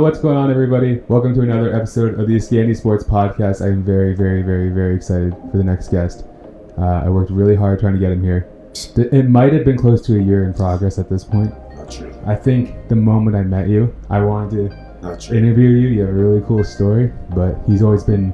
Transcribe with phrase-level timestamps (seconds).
[0.00, 1.02] what's going on, everybody?
[1.08, 3.60] Welcome to another episode of the Scandy Sports Podcast.
[3.60, 6.24] I am very, very, very, very excited for the next guest.
[6.78, 8.48] Uh, I worked really hard trying to get him here.
[8.96, 11.52] It might have been close to a year in progress at this point.
[11.76, 12.18] Not true.
[12.24, 15.88] I think the moment I met you, I wanted to interview you.
[15.88, 18.32] You have a really cool story, but he's always been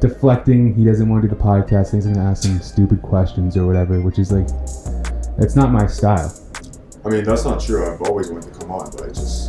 [0.00, 0.74] deflecting.
[0.74, 1.92] He doesn't want to do the podcast.
[1.92, 4.48] Thinks I'm gonna ask him stupid questions or whatever, which is like,
[5.38, 6.34] it's not my style.
[7.04, 7.86] I mean, that's not true.
[7.86, 9.47] I've always wanted to come on, but I just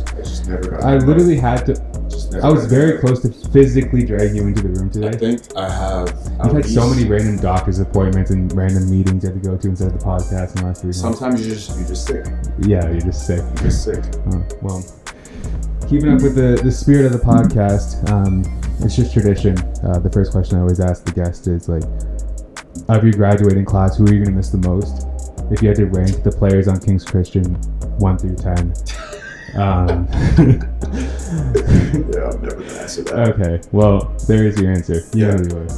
[0.50, 0.84] never got.
[0.84, 1.74] I literally had to.
[2.08, 5.08] Just I was very close to physically dragging you into the room today.
[5.08, 6.08] I think I have.
[6.44, 9.68] You've had so many random doctor's appointments and random meetings you had to go to
[9.68, 11.00] instead of the podcast in the last three months.
[11.00, 12.26] Sometimes you just, you're just sick.
[12.60, 13.38] Yeah, you're just sick.
[13.38, 14.04] You're just sick.
[14.32, 14.84] Oh, well,
[15.88, 18.44] keeping up with the, the spirit of the podcast, um,
[18.84, 19.58] it's just tradition.
[19.84, 21.84] Uh, the first question I always ask the guest is like,
[22.88, 25.06] of your graduating class, who are you going to miss the most?
[25.52, 27.54] If you had to rank the players on King's Christian
[27.98, 28.74] one through ten.
[29.56, 30.06] Um,
[30.90, 33.28] Yeah, I'm never gonna answer that.
[33.34, 35.00] okay, well, there is your answer.
[35.14, 35.32] You Yeah.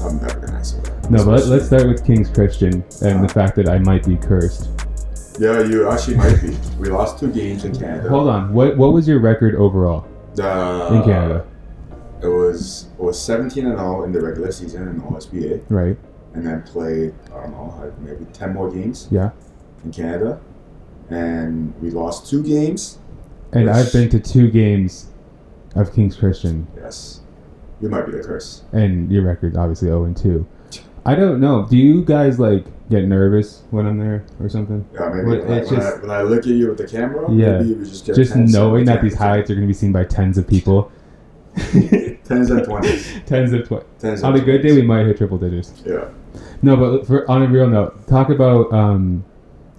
[0.04, 1.10] I'm never gonna answer that.
[1.10, 4.68] No, but let's start with King's Christian and the fact that I might be cursed.
[5.38, 6.56] Yeah, you actually might be.
[6.78, 8.08] We lost two games in Canada.
[8.08, 11.46] Hold on, what what was your record overall The, in Canada?
[12.22, 15.96] It was it was 17 and all in the regular season in the OSBA, Right?
[16.34, 19.30] and then played I don't know maybe 10 more games Yeah.
[19.84, 20.40] in Canada,
[21.10, 22.98] and we lost two games.
[23.52, 25.06] And Which- I've been to two games
[25.74, 27.20] of King's Christian, Yes,
[27.80, 28.62] you might be the curse.
[28.72, 30.46] and your record obviously 0 and 2.
[31.04, 31.66] I don't know.
[31.68, 34.84] Do you guys like get nervous when I'm there or something?
[34.94, 37.26] Yeah, maybe I, it's when, just- I, when I look at you with the camera,
[37.32, 37.62] Yeah.
[37.84, 40.90] just Just knowing that these highlights are going to be seen by tens of people.
[42.24, 43.84] tens and twenties, tens of twenty.
[43.98, 44.22] tens.
[44.22, 45.82] On a good day, we might hit triple digits.
[45.84, 46.08] yeah,
[46.62, 48.72] No, but for on a real note, talk about.
[48.72, 49.24] Um,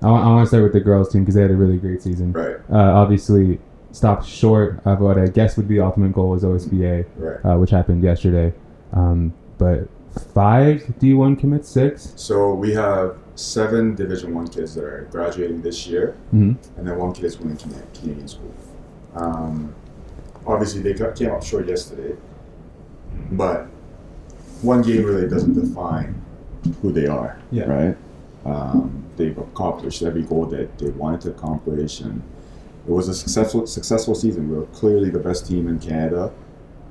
[0.04, 2.34] I, want to start with the girls team because they had a really great season.
[2.34, 3.60] right, Uh, obviously,
[3.92, 7.46] stopped short of what I guess would be the ultimate goal was OSBA, right.
[7.46, 8.54] uh, which happened yesterday.
[8.92, 9.88] Um, but
[10.34, 12.14] five D1 commits, six.
[12.16, 16.98] So we have seven Division One kids that are graduating this year, hmm and then
[16.98, 18.54] one kid is going to Canadian school.
[19.16, 19.74] Um,
[20.46, 22.16] obviously, they got, came up short yesterday,
[23.32, 23.68] but
[24.62, 26.22] one game really doesn't define
[26.82, 27.40] who they are.
[27.52, 27.66] Yeah.
[27.66, 27.98] Right.
[28.46, 32.22] Um, they've accomplished every goal that they wanted to accomplish, and
[32.88, 34.50] it was a successful successful season.
[34.50, 36.34] We were clearly the best team in Canada,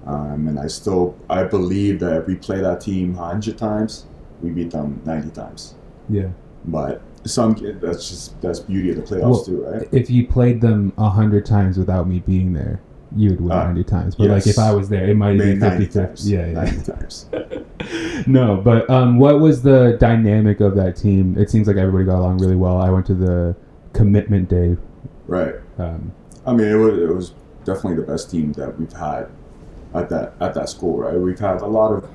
[0.07, 4.07] um, and I still I believe that if we play that team hundred times,
[4.41, 5.75] we beat them ninety times.
[6.09, 6.29] Yeah.
[6.65, 9.89] But some that's just that's beauty of the playoffs Well, too, right?
[9.93, 12.81] If you played them a hundred times without me being there,
[13.17, 14.15] you would win Uh, ninety times.
[14.15, 16.31] But like if I was there, it might Maybe be 90 50 times.
[16.31, 16.53] Yeah, yeah.
[16.53, 17.27] 90 times.
[18.27, 21.37] no, but um, what was the dynamic of that team?
[21.39, 22.81] It seems like everybody got along really well.
[22.81, 23.57] I went to the
[23.93, 24.77] commitment day.
[25.27, 25.55] Right.
[25.79, 26.13] Um,
[26.47, 27.35] I mean, it was, it was
[27.65, 29.29] definitely the best team that we've had
[29.95, 31.15] at that at that school, right?
[31.17, 32.09] We've had a lot of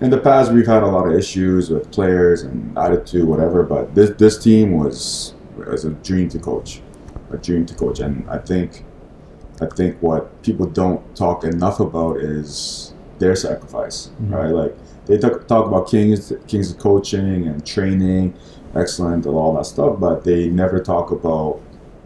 [0.00, 3.62] in the past we've had a lot of issues with players and attitude, whatever.
[3.62, 6.80] But this this team was was a dream to coach,
[7.30, 8.84] a dream to coach, and I think
[9.60, 14.32] I think what people don't talk enough about is their sacrifice, Mhm.
[14.34, 14.50] right?
[14.54, 14.76] Like
[15.06, 18.34] they talk, talk about Kings Kings of coaching and training,
[18.74, 21.60] excellent and all that stuff, but they never talk about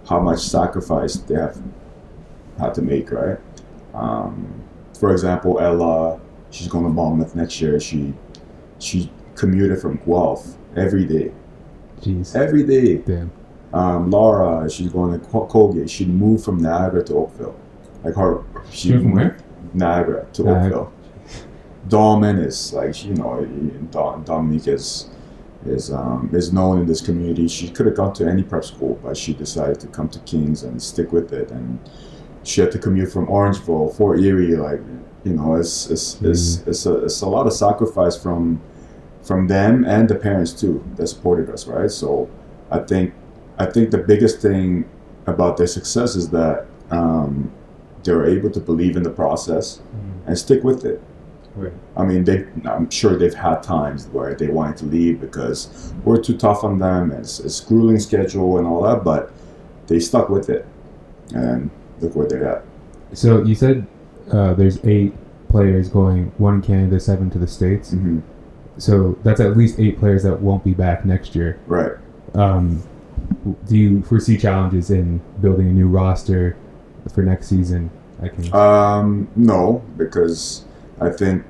[0.08, 1.56] how much sacrifice they have
[2.58, 3.38] had to make, right?
[3.94, 4.46] Um,
[4.98, 6.18] for example, Ella,
[6.50, 7.78] she's going to Bournemouth next year.
[7.80, 8.14] She
[8.78, 11.32] she commuted from Guelph every day,
[12.00, 12.96] jeez, every day.
[12.98, 13.30] damn.
[13.74, 15.90] Um, Laura, she's going to Col- Colgate.
[15.90, 17.56] She moved from Niagara to Oakville,
[18.04, 18.44] like her.
[18.70, 19.38] She Moved from where?
[19.74, 20.78] Niagara to Niagara.
[20.78, 20.92] Oakville.
[21.88, 23.44] Domin is like you know
[23.90, 25.10] Dom, Dominique is
[25.66, 27.48] is um, is known in this community.
[27.48, 30.62] She could have gone to any prep school, but she decided to come to Kings
[30.62, 31.50] and stick with it.
[31.50, 31.78] And
[32.44, 34.54] she had to commute from Orangeville, Fort Erie.
[34.54, 34.80] Like
[35.24, 38.60] you know, it's it's it's, it's, a, it's a lot of sacrifice from
[39.22, 41.90] from them and the parents too that supported us, right?
[41.90, 42.30] So
[42.70, 43.14] I think
[43.58, 44.88] I think the biggest thing
[45.26, 47.50] about their success is that um,
[48.02, 49.80] they were able to believe in the process
[50.26, 51.02] and stick with it.
[51.54, 51.72] Right.
[51.96, 52.46] I mean, they.
[52.64, 56.78] I'm sure they've had times where they wanted to leave because we're too tough on
[56.78, 57.12] them.
[57.12, 59.32] And it's a grueling schedule and all that, but
[59.86, 60.66] they stuck with it,
[61.32, 61.70] and
[62.00, 62.64] look where they're at.
[63.12, 63.86] So you said
[64.32, 65.14] uh, there's eight
[65.48, 67.92] players going, one in Canada, seven to the states.
[67.92, 68.18] hmm
[68.78, 71.60] So that's at least eight players that won't be back next year.
[71.68, 71.92] Right.
[72.34, 72.82] Um,
[73.66, 76.56] do you foresee challenges in building a new roster
[77.12, 77.90] for next season?
[78.22, 78.54] I can.
[78.54, 80.64] Um, no, because
[81.00, 81.44] I think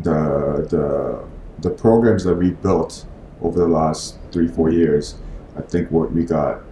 [0.00, 1.24] the the
[1.60, 3.06] the programs that we built
[3.42, 5.16] over the last three four years,
[5.56, 6.62] I think what we got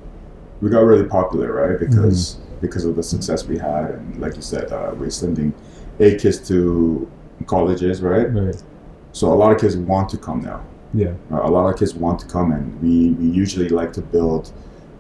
[0.61, 1.79] we got really popular, right?
[1.79, 5.53] Because because of the success we had, and like you said, uh, we're sending
[6.01, 7.11] eight kids to
[7.47, 8.33] colleges, right?
[8.33, 8.63] Right.
[9.13, 10.65] So a lot of kids want to come now.
[10.95, 11.13] Yeah.
[11.31, 14.53] A lot of kids want to come, and we, we usually like to build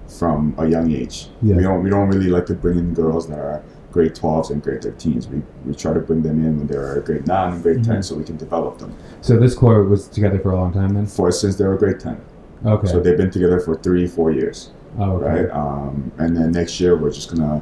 [0.08, 1.28] from a young age.
[1.42, 1.56] Yeah.
[1.56, 3.62] We don't we don't really like to bring in girls that are
[3.92, 5.28] grade 12s and grade 13s.
[5.28, 8.04] We, we try to bring them in when they're grade 9 and grade 10 Mhm.
[8.04, 11.04] so we can develop them So this core was together for a long time then.
[11.06, 12.16] for since they were grade 10.
[12.64, 12.86] Okay.
[12.88, 15.42] So they've been together for three, four years, oh, okay.
[15.42, 15.50] right?
[15.50, 17.60] Um, and then next year we're just gonna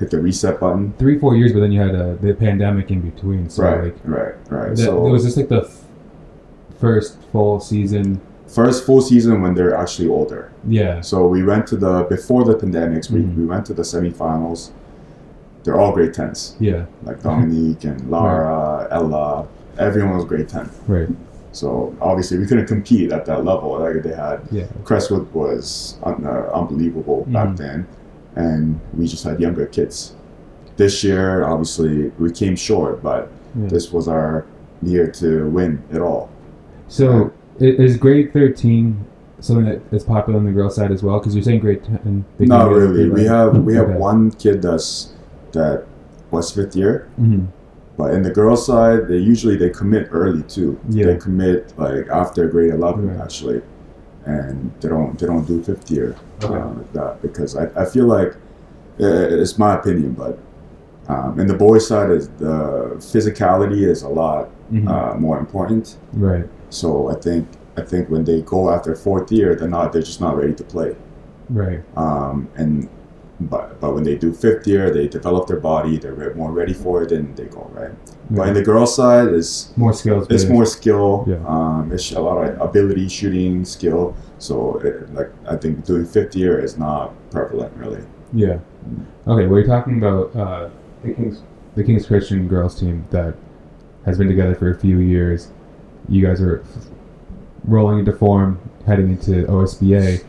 [0.00, 0.92] hit the reset button.
[0.98, 3.48] Three, four years, but then you had a, the pandemic in between.
[3.48, 4.70] So right, like, right, right.
[4.76, 5.70] the, so was this like the
[6.78, 8.20] first full season?
[8.46, 10.50] first full season when they're actually older.
[10.66, 11.02] Yeah.
[11.02, 13.10] So we went to the before the pandemics.
[13.10, 13.36] We, Mhm.
[13.36, 14.70] we went to the semifinals.
[15.64, 16.86] They're all grade tens, Yeah.
[17.04, 19.46] like Dominique and Lara, Ella.
[19.78, 20.70] Everyone was grade ten.
[20.86, 21.08] Right.
[21.52, 23.78] So obviously we couldn't compete at that level.
[23.78, 24.64] Like they had Yeah.
[24.84, 27.56] Crestwood was un- uh, unbelievable back Mhm.
[27.58, 27.86] then,
[28.34, 30.14] and we just had younger kids.
[30.78, 33.28] This year, obviously, we came short, but
[33.60, 33.68] Yeah.
[33.68, 34.44] this was our
[34.82, 36.30] year to win it all.
[36.88, 39.04] So is grade thirteen
[39.40, 41.18] something that is popular on the girl side as well?
[41.18, 42.24] Because you're saying grade ten.
[42.38, 43.08] Not really.
[43.10, 43.98] We have we have Okay.
[43.98, 45.12] one kid that's
[45.52, 45.84] that
[46.30, 47.46] was fifth year, Mhm.
[47.96, 50.78] but in the girls side, they usually they commit early too.
[50.90, 51.06] Yeah.
[51.06, 53.20] They commit like after grade eleven Right.
[53.20, 53.62] actually,
[54.26, 56.54] and they don't they don't do fifth year Okay.
[56.54, 58.34] uh, like that because I, I feel like
[59.00, 59.06] uh,
[59.42, 60.38] it's my opinion, but
[61.08, 64.88] um, in the boys side is the physicality is a lot Mhm.
[64.88, 65.96] uh, more important.
[66.14, 66.46] right.
[66.70, 70.20] So I think I think when they go after fourth year, they're not they're just
[70.20, 70.96] not ready to play.
[71.48, 71.82] Right.
[71.96, 72.88] Um, and
[73.40, 75.96] but but when they do fifth year, they develop their body.
[75.96, 77.92] They're more ready for it, and they go right.
[78.30, 80.26] But in the girls' side, is more skills.
[80.28, 80.52] it's based.
[80.52, 81.24] more skill.
[81.26, 81.42] Yeah.
[81.46, 84.16] Um, it's a lot of ability, shooting, skill.
[84.38, 88.02] So it, like I think doing fifth year is not prevalent really.
[88.32, 88.58] Yeah.
[89.26, 89.46] Okay.
[89.46, 90.70] Well, you're talking about uh,
[91.02, 91.42] the Kings,
[91.76, 93.34] the Kings Christian girls team that
[94.04, 95.52] has been together for a few years.
[96.08, 96.62] You guys are
[97.64, 100.24] rolling into form, heading into OSBA.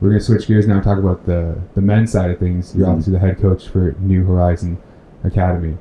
[0.00, 2.74] We're gonna switch gears now and talk about the the men's side of things.
[2.76, 2.90] You're Mhm.
[2.90, 4.78] obviously the head coach for New Horizon
[5.22, 5.76] Academy,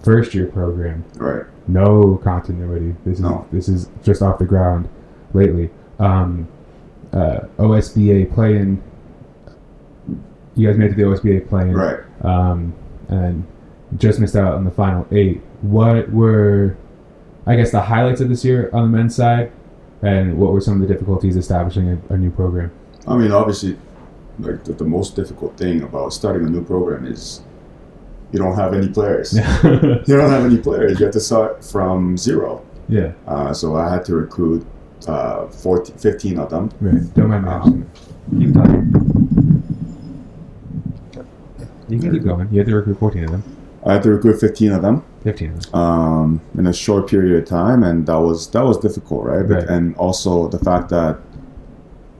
[0.00, 1.04] first year program.
[1.18, 1.44] Right.
[1.68, 2.96] No continuity.
[3.04, 3.44] This is No.
[3.52, 4.88] this is just off the ground
[5.32, 5.70] lately.
[6.00, 6.48] Um,
[7.12, 8.80] uh, OSBA playing.
[10.54, 11.98] You guys made it to the OSBA playing, Right.
[12.22, 12.72] um,
[13.08, 13.44] and
[13.96, 15.40] just missed out on the final eight.
[15.62, 16.76] What were,
[17.46, 19.50] I guess, the highlights of this year on the men's side,
[20.02, 22.70] and what were some of the difficulties establishing a, a new program?
[23.06, 23.76] I mean, obviously,
[24.38, 27.42] like the, the most difficult thing about starting a new program is
[28.32, 29.36] you don't have any players.
[29.64, 30.98] You don't have any players.
[31.00, 32.64] You have to start from zero.
[32.88, 34.64] yeah, Uh, so I had to recruit
[35.08, 36.70] uh, 14, 15 of them.
[36.80, 37.14] right.
[37.14, 37.50] Don't mind me.
[37.50, 37.90] Um,
[38.38, 38.92] Keep talking.
[41.88, 42.48] You can keep going.
[42.52, 43.42] You have to recruit 14 of them.
[43.84, 47.82] I had to recruit 15 of them 15 um, in a short period of time,
[47.82, 49.46] and that was that was difficult, right?
[49.48, 51.18] But- And also the fact that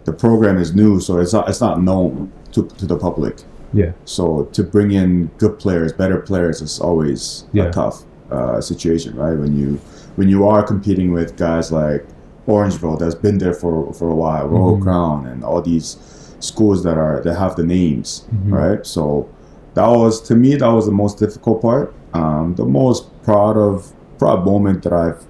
[0.04, 3.36] the program is new, so it's not it's not known to, to the public.
[3.72, 3.92] Yeah.
[4.04, 7.64] So to bring in good players, better players, is always Yeah.
[7.68, 9.38] a tough uh, situation, right?
[9.38, 9.78] When you
[10.16, 12.04] when you are competing with guys like
[12.46, 14.82] Orangeville, that's been there for for a while, Royal Mhm.
[14.82, 15.96] Crown, and all these
[16.40, 18.52] schools that are that have the names, Mhm.
[18.52, 18.86] right?
[18.86, 19.26] So
[19.74, 21.94] that was to me that was the most difficult part.
[22.14, 25.24] Um, the most proud of proud moment that I've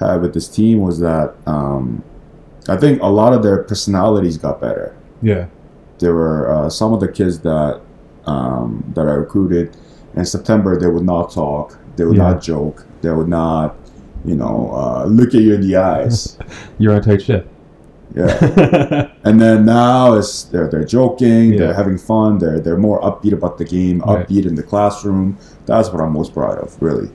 [0.00, 2.02] had with this team was that um,
[2.68, 5.46] I think a lot of their personalities got better Yeah.
[5.98, 7.80] there were uh, some of the kids that
[8.26, 9.76] um, that I recruited
[10.14, 10.78] in September.
[10.78, 11.76] They would not talk.
[11.96, 12.32] They would Yeah.
[12.32, 12.86] not joke.
[13.02, 13.74] They would not,
[14.24, 16.38] you know, uh, look at you in the eyes.
[16.78, 17.48] You're on tight ship.
[18.14, 19.08] Yeah.
[19.24, 21.52] And then now it's they're they're joking.
[21.52, 21.58] Yeah.
[21.60, 22.38] They're having fun.
[22.38, 24.00] They're they're more upbeat about the game.
[24.00, 24.26] Right.
[24.28, 25.38] Upbeat in the classroom.
[25.66, 27.08] That's what I'm most proud of, really.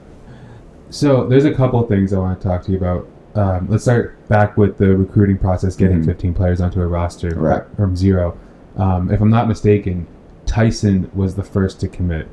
[0.90, 3.06] So there's a couple of things I want to talk to you about.
[3.34, 6.06] Um, let's start back with the recruiting process, getting Mhm.
[6.06, 7.62] 15 players onto a roster Right.
[7.76, 8.34] from zero.
[8.78, 10.06] Um, if I'm not mistaken,
[10.46, 12.26] Tyson was the first to commit.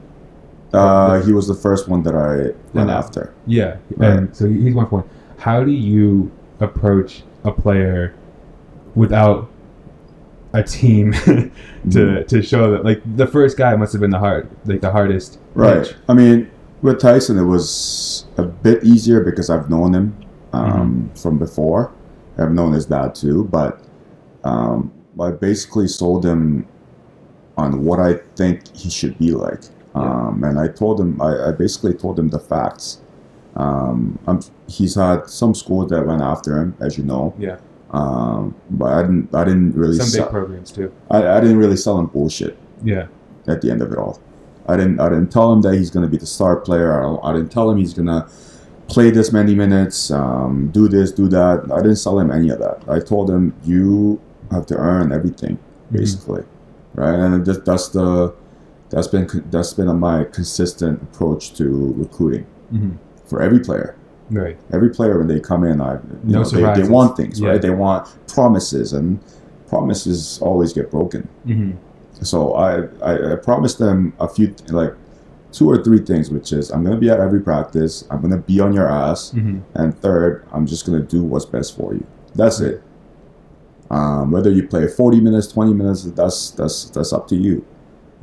[0.74, 2.98] Uh, he was the first one that I went Yeah.
[2.98, 3.32] after.
[3.46, 4.10] Yeah, Right.
[4.12, 5.06] and so he's one point.
[5.38, 6.32] How do you
[6.62, 8.14] approach a player
[8.96, 9.50] without
[10.54, 11.52] a team to
[11.88, 12.28] Mhm.
[12.28, 15.38] to show that like the first guy must have been the hard like the hardest
[15.54, 15.84] Right.
[15.84, 15.96] pitch.
[16.10, 16.50] I mean,
[16.82, 20.16] with Tyson, it was a bit easier because I've known him
[20.54, 21.92] um, from before.
[22.38, 23.80] I've known his dad too, but
[24.44, 26.66] um, I basically sold him
[27.58, 29.62] on what I think he should be like.
[29.96, 33.00] Um, and I told him, I, I basically told him the facts.
[33.56, 37.34] Um, I'm, he's had some schools that went after him, as you know.
[37.40, 37.58] Yeah.
[37.92, 39.34] Um, but I didn't.
[39.34, 39.98] I didn't really.
[39.98, 40.92] Some big sell, programs too.
[41.10, 42.58] I, I didn't really sell him bullshit.
[42.84, 43.08] Yeah,
[43.48, 44.20] at the end of it all.
[44.68, 46.92] I didn't I didn't tell him that he's going to be the star player.
[47.04, 48.28] I, I didn't tell him he's going to
[48.88, 51.68] play this many minutes, um, do this, do that.
[51.72, 52.84] I didn't sell him any of that.
[52.88, 54.20] I told him you
[54.52, 55.58] have to earn everything,
[55.92, 56.44] basically,
[56.96, 57.16] right?
[57.16, 58.34] And that- that's the
[58.90, 62.92] that's been that's been my consistent approach to recruiting hmm
[63.26, 63.96] for every player.
[64.30, 64.58] Right.
[64.74, 67.50] Every player when they come in, I you No know, they, they want things, Yeah.
[67.50, 67.62] right?
[67.62, 69.20] They want promises, and
[69.68, 71.28] promises always get broken.
[71.46, 71.72] hmm
[72.22, 74.94] So I, I, I promised them a few, like
[75.52, 78.60] two or three things, which is I'm gonna be at every practice, I'm gonna be
[78.60, 82.06] on your ass, hmm and third, I'm just gonna do what's best for you.
[82.34, 82.82] That's it.
[83.92, 87.64] Um, whether you play 40 minutes, 20 minutes, that's that's that's up to you.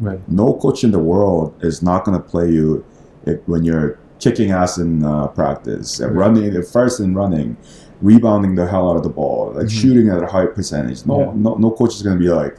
[0.01, 0.21] Right.
[0.29, 2.85] No coach in the world is not gonna play you
[3.25, 7.57] if, when you're kicking ass in uh, practice, and running first in running,
[8.01, 9.71] rebounding the hell out of the ball, like Mhm.
[9.71, 11.05] shooting at a high percentage.
[11.05, 11.33] No, Yeah.
[11.35, 12.57] no, no coach is gonna be like,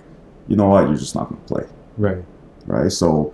[0.50, 1.64] you know what, you're just not gonna play
[1.98, 2.24] Right.
[2.68, 2.92] right?
[2.92, 3.32] So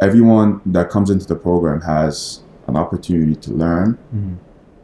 [0.00, 4.34] everyone that comes into the program has an opportunity to learn hmm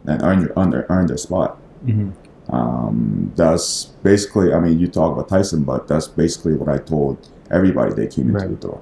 [0.06, 1.58] and earn your earn their, earn their spot.
[1.84, 2.10] hmm
[2.50, 7.16] Um, that's basically, I mean, you talk about Tyson, but that's basically what I told
[7.50, 8.50] everybody that came into Right.
[8.60, 8.80] the door.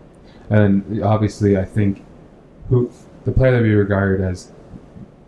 [0.51, 2.03] And obviously, I think
[2.69, 2.91] who
[3.25, 4.53] the player that we regard as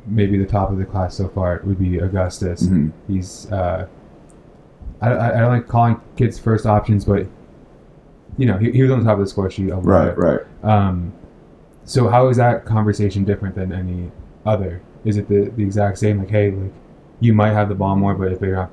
[0.07, 2.65] maybe the top of the class so far would be Augustus.
[2.65, 2.93] Mhm.
[3.09, 3.87] He's uh,
[5.01, 7.27] I, I I don't like calling kids first options, but
[8.37, 9.71] you know he, he was on the top of the score sheet.
[9.73, 10.41] Right, right.
[10.63, 11.13] Um,
[11.85, 14.11] so how is that conversation different than any
[14.47, 14.81] other?
[15.05, 16.19] Is it the, the exact same?
[16.19, 16.73] Like, hey, like
[17.21, 18.71] you might have the ball more, but if you're not,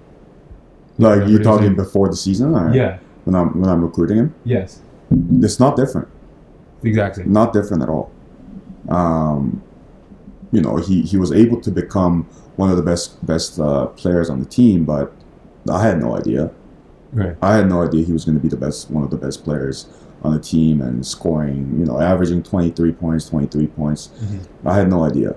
[0.97, 1.43] Like Yeah, you producing.
[1.43, 4.79] talking before the season, or yeah, when I'm when I'm recruiting him, yes,
[5.41, 6.07] it's not different.
[6.81, 7.31] the exact same.
[7.31, 8.09] Not different at all.
[8.89, 9.61] Um,
[10.51, 12.23] you know, he, he was able to become
[12.57, 15.13] one of the best best uh, players on the team, but
[15.69, 16.51] I had no idea.
[17.13, 17.35] Right.
[17.41, 19.43] I had no idea he was going to be the best, one of the best
[19.43, 19.87] players
[20.23, 24.09] on the team and scoring, you know, averaging 23 points, 23 points.
[24.21, 24.39] Mhm.
[24.65, 25.35] I had no idea.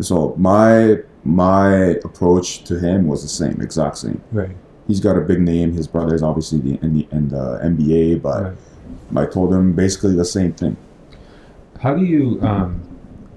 [0.00, 1.74] So my my
[2.04, 4.20] approach to him was the same, exact same.
[4.30, 4.56] Right.
[4.86, 5.72] He's got a big name.
[5.72, 8.56] His brother is obviously the, in the in the NBA, but Right.
[9.16, 10.76] I told him basically the same thing.
[11.80, 12.82] How do you um?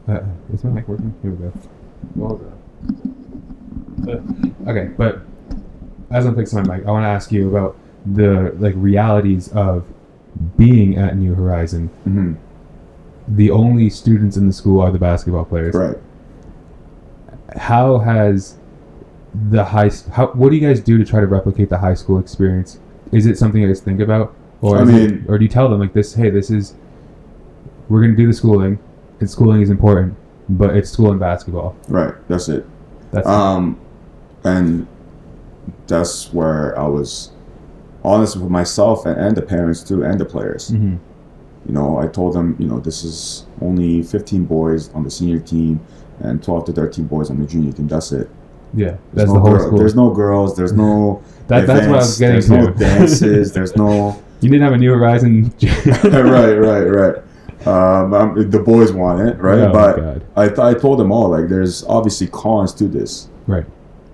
[0.07, 0.21] Uh,
[0.53, 1.13] is my mic working?
[1.21, 1.49] Here we
[2.17, 2.41] go.
[4.67, 5.21] Okay, but
[6.09, 9.85] as I'm fixing my mic, I want to ask you about the like realities of
[10.57, 11.87] being at New Horizon.
[12.05, 12.33] hmm
[13.27, 15.75] The only students in the school are the basketball players.
[15.75, 15.97] Right.
[17.57, 18.57] How has
[19.51, 22.19] the high how what do you guys do to try to replicate the high school
[22.19, 22.79] experience?
[23.11, 25.69] Is it something you guys think about, or I mean- it, or do you tell
[25.69, 26.13] them like this?
[26.15, 26.75] Hey, this is
[27.89, 28.79] we're gonna do the schooling.
[29.19, 30.15] And schooling is important,
[30.47, 31.75] but it's school and basketball.
[31.89, 32.13] Right.
[32.29, 32.65] That's it.
[33.11, 33.77] That's Um,
[34.45, 34.87] and
[35.87, 37.31] that's where I was
[38.03, 40.69] honest with myself and, and the parents too, and the players.
[40.69, 40.95] hmm
[41.65, 45.39] You know, I told them, you know, this is only 15 boys on the senior
[45.39, 45.81] team
[46.21, 47.87] and 12 to 13 boys on the junior team.
[47.89, 48.29] That's it.
[48.73, 48.85] yeah.
[48.87, 49.77] There's That's no the whole girl- school.
[49.79, 50.55] There's no girls.
[50.55, 51.21] There's no.
[51.47, 52.71] that, that's what I was events, getting There's to.
[52.71, 53.51] no dances.
[53.57, 54.21] There's no.
[54.39, 55.53] you didn't have a New Horizon.
[56.03, 57.15] right, right, right.
[57.67, 59.59] Um, the boys want it, right?
[59.59, 63.27] Oh, but I, th- I told them all like, there's obviously cons to this.
[63.47, 63.65] Right.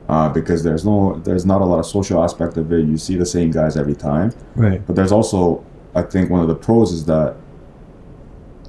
[0.09, 2.85] Uh, because there's no, there's not a lot of social aspect of it.
[2.85, 4.33] You see the same guys every time.
[4.55, 4.85] Right.
[4.85, 7.35] But there's also, I think, one of the pros is that,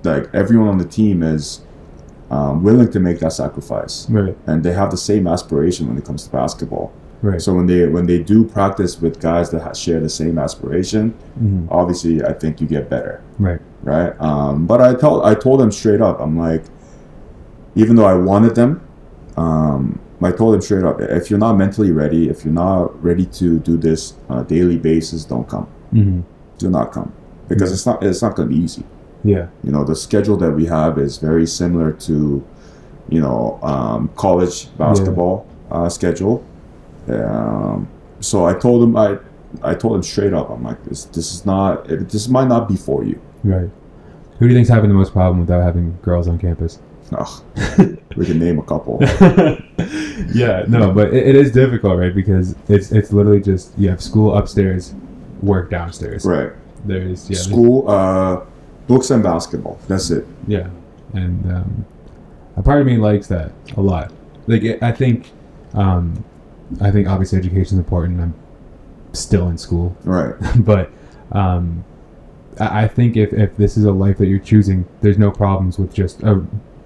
[0.05, 1.61] like, everyone on the team is
[2.31, 4.37] um, willing to make that sacrifice, Right.
[4.47, 6.93] and they have the same aspiration when it comes to basketball.
[7.23, 7.41] Right.
[7.41, 11.15] So when they when they do practice with guys that ha- share the same aspiration,
[11.43, 11.67] Mhm.
[11.71, 13.61] obviously, I think you get better, Right.
[13.83, 14.13] right?
[14.21, 16.65] Um, but I told I told them straight up, I'm like,
[17.75, 18.81] even though I wanted them,
[19.37, 23.27] um, I told them straight up, if you're not mentally ready, if you're not ready
[23.27, 26.21] to do this on a daily basis, don't come hmm
[26.59, 27.13] do not come
[27.49, 27.75] because Yeah.
[27.75, 28.83] it's not it's not going to be easy.
[29.25, 29.47] Yeah.
[29.63, 32.43] You know, the schedule that we have is very similar to,
[33.09, 36.43] you know, um, college basketball uh, schedule.
[37.09, 37.89] Um,
[38.21, 39.19] so I told him I
[39.63, 40.51] I told him straight up.
[40.51, 43.21] I'm like this this is not this might not be for you.
[43.45, 43.71] Right.
[44.39, 46.79] Who do you think's having the most problem without having girls on campus?
[47.13, 47.43] Ugh,
[48.17, 48.99] we can name a couple.
[50.35, 52.15] yeah, no, but it, it is difficult, right?
[52.15, 54.95] Because it's it's literally just you have school upstairs,
[55.41, 56.25] work downstairs.
[56.25, 56.53] right.
[56.85, 58.45] There's yeah, School, uh,
[58.87, 59.79] books and basketball.
[59.89, 60.27] That's it.
[60.47, 60.69] yeah,
[61.15, 61.87] and um,
[62.57, 64.13] a part of me likes that a lot.
[64.47, 65.31] Like it, I think,
[65.75, 66.25] um,
[66.81, 68.21] I think obviously education is important.
[68.21, 68.35] I'm
[69.13, 70.35] still in school, Right.
[70.59, 70.91] but
[71.33, 71.85] um,
[72.61, 75.79] I, I think if if this is a life that you're choosing, there's no problems
[75.79, 76.41] with just uh,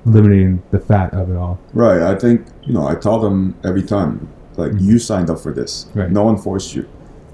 [0.06, 1.58] eliminating the fat of it all.
[1.75, 2.02] Right.
[2.02, 2.87] I think you know.
[2.87, 4.80] I tell them every time, like Mhm.
[4.82, 5.87] you signed up for this.
[5.94, 6.10] Right.
[6.10, 6.87] No one forced you.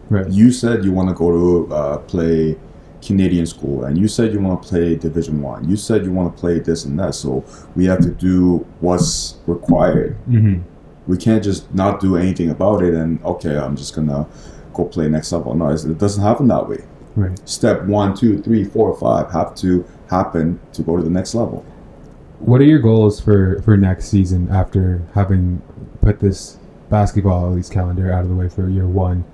[0.09, 0.29] Right.
[0.31, 2.57] you said you want to go to uh, play
[3.03, 5.69] Canadian school, and you said you want to play Division One.
[5.69, 7.15] You said you want to play this and that.
[7.17, 10.17] So we have to do what's required.
[10.29, 10.61] Mm-hmm.
[11.07, 14.27] We can't just not do anything about it and okay, I'm just gonna
[14.75, 15.55] go play next level.
[15.55, 16.85] No, it doesn't happen that way.
[17.15, 17.49] Right.
[17.49, 21.65] Step one, two, three, four, five have to happen to go to the next level.
[22.41, 25.63] What are your goals for for next season after having
[26.03, 26.59] put this
[26.91, 29.25] basketball at least calendar out of the way for year one?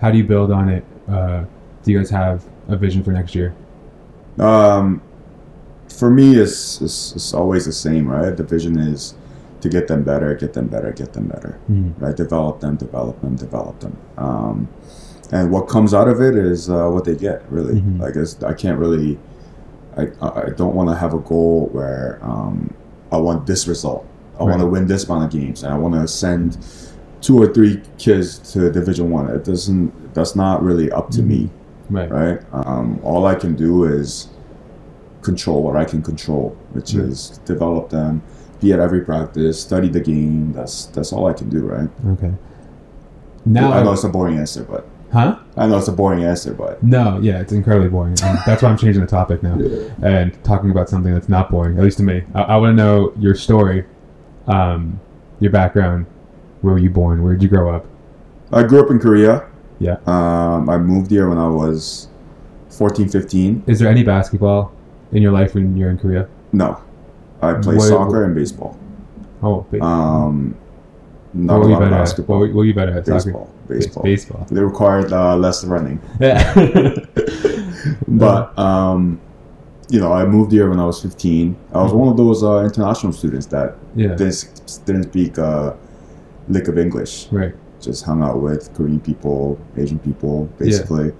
[0.00, 0.84] How do you build on it?
[1.08, 1.44] Uh,
[1.82, 3.54] do you guys have a vision for next year?
[4.38, 5.02] Um,
[5.88, 8.36] for me, it's, it's it's always the same, right?
[8.36, 9.14] The vision is
[9.60, 12.02] to get them better, get them better, get them better, Mm-hmm.
[12.04, 12.16] right?
[12.16, 13.96] Develop them, develop them, develop them.
[14.16, 14.68] Um,
[15.32, 17.80] and what comes out of it is uh, what they get, really.
[17.80, 18.00] Mhm.
[18.00, 19.18] Like it's, I can't really,
[19.96, 22.72] I I don't want to have a goal where um,
[23.12, 24.06] I want this result.
[24.38, 26.56] I want to win this amount of games, and I want to send
[27.20, 29.28] two or three kids to Division One.
[29.28, 30.14] It doesn't.
[30.14, 31.26] That's not really up to Mhm.
[31.26, 31.50] me
[31.90, 32.10] Right.
[32.10, 32.40] right?
[32.52, 34.28] Um, all I can do is
[35.22, 37.04] control what I can control, which Right.
[37.04, 38.22] is develop them,
[38.60, 40.52] be at every practice, study the game.
[40.52, 41.88] That's that's all I can do, right?
[42.08, 42.32] Okay.
[43.44, 45.38] Now, I know it's a boring answer, but huh?
[45.56, 48.16] I know it's a boring answer, but No, yeah, it's incredibly boring.
[48.22, 49.58] And that's why I'm changing the topic now
[50.02, 52.22] and talking about something that's not boring, at least to me.
[52.34, 53.86] I, I want to know your story,
[54.46, 55.00] um,
[55.40, 56.06] your background.
[56.60, 57.22] Where were you born?
[57.22, 57.86] Where did you grow up?
[58.52, 59.48] I grew up in Korea.
[59.78, 59.96] Yeah.
[60.06, 62.08] Um, I moved here when I was
[62.68, 63.64] 14, 15.
[63.66, 64.72] Is there any basketball
[65.12, 66.28] in your life when you're in Korea?
[66.52, 66.82] No,
[67.42, 68.76] I play What- soccer and baseball.
[69.42, 70.54] Oh, Um,
[71.32, 71.98] not were a lot of better at?
[72.00, 72.40] basketball.
[72.40, 73.06] What what you better at?
[73.06, 73.16] Soccer?
[73.16, 73.50] baseball.
[73.68, 74.02] Baseball.
[74.02, 74.46] Baseball.
[74.50, 76.00] They required uh, less running.
[76.20, 76.94] Yeah.
[78.08, 79.20] But um,
[79.88, 81.56] you know, I moved here when I was 15.
[81.72, 84.14] I was one of those uh, international students that yeah.
[84.14, 85.76] didn't, didn't speak a
[86.48, 87.28] lick of English.
[87.32, 87.54] Right.
[87.80, 91.12] Just hung out with Korean people, Asian people, basically.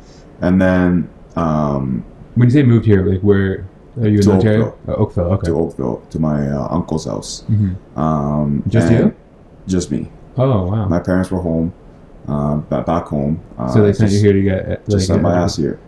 [0.42, 3.66] And then um, When you say moved here, like where
[3.98, 4.66] are you in To Ontario?
[4.66, 4.84] Oakville.
[4.88, 5.24] Oh, Oakville.
[5.34, 5.46] Okay.
[5.48, 7.42] to Oakville, to my uh, uncle's house.
[7.42, 9.14] hmm Um, Just you?
[9.66, 10.10] Just me.
[10.36, 10.86] Oh wow.
[10.88, 11.72] My parents were home,
[12.28, 13.40] uh, back home.
[13.58, 15.56] Uh, so they sent just, you here to get like, Just sent my uh, ass
[15.56, 15.78] here.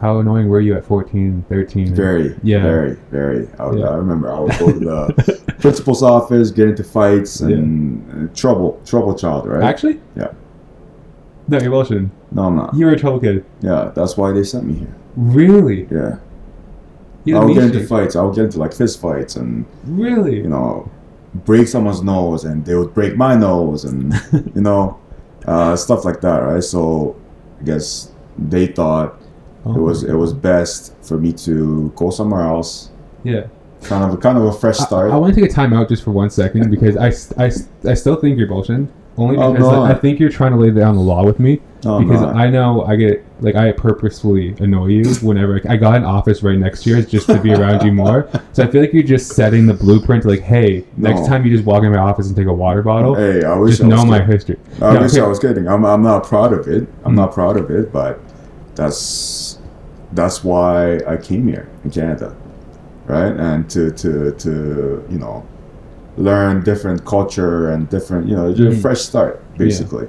[0.00, 1.94] How annoying were you at 14, 13?
[1.94, 2.62] Very, Yeah.
[2.62, 3.48] very, very.
[3.58, 3.86] I, would, Yeah.
[3.90, 8.80] I remember I would go to the principal's office, get into fights, and, and trouble,
[8.84, 9.62] trouble child, right?
[9.62, 10.00] Actually?
[10.16, 10.32] Yeah.
[11.46, 12.10] No, you're bullshitting.
[12.32, 12.74] no, I'm not.
[12.74, 13.44] You were a trouble kid.
[13.60, 14.94] Yeah, that's why they sent me here.
[15.16, 15.86] Really?
[15.90, 16.18] Yeah,
[17.28, 18.16] I would get into fights.
[18.16, 20.36] I would get into like fist fights, and Really?
[20.36, 20.90] you know,
[21.44, 24.12] break someone's nose, and they would break my nose, and
[24.54, 24.98] you know,
[25.46, 26.62] uh, stuff like that, right?
[26.62, 27.16] So,
[27.60, 29.20] I guess they thought
[29.64, 32.90] Oh it was it was best for me to go somewhere else,
[33.22, 33.46] Yeah.
[33.82, 35.12] kind of kind of a fresh start.
[35.12, 37.08] I want to take a time out just for one second because I,
[37.44, 37.50] I,
[37.88, 38.88] I still think you're bullshitting.
[39.16, 39.88] Only I'm because not.
[39.88, 41.60] I, I think you're trying to lay down the law with me.
[41.84, 42.22] No, I'm because.
[42.22, 46.56] I know I get like I purposefully annoy you whenever I got an office right
[46.56, 48.28] next to yours just to be around you more.
[48.52, 50.24] So I feel like you're just setting the blueprint.
[50.24, 51.26] Like, hey, next No.
[51.26, 53.72] time you just walk in my office and take a water bottle, hey, I wish
[53.78, 54.32] just I know my kidding.
[54.32, 54.58] history.
[54.80, 55.20] I Yeah, wish okay.
[55.22, 55.66] I was kidding.
[55.68, 56.86] I'm, I'm not proud of it.
[57.04, 57.16] I'm Mm.
[57.16, 58.20] not proud of it, but
[58.76, 59.58] that's
[60.12, 62.34] that's why I came here in Canada,
[63.06, 63.32] right?
[63.34, 65.44] And to to to you know
[66.16, 68.80] learn different culture and different you know Mhm.
[68.80, 70.06] fresh start basically.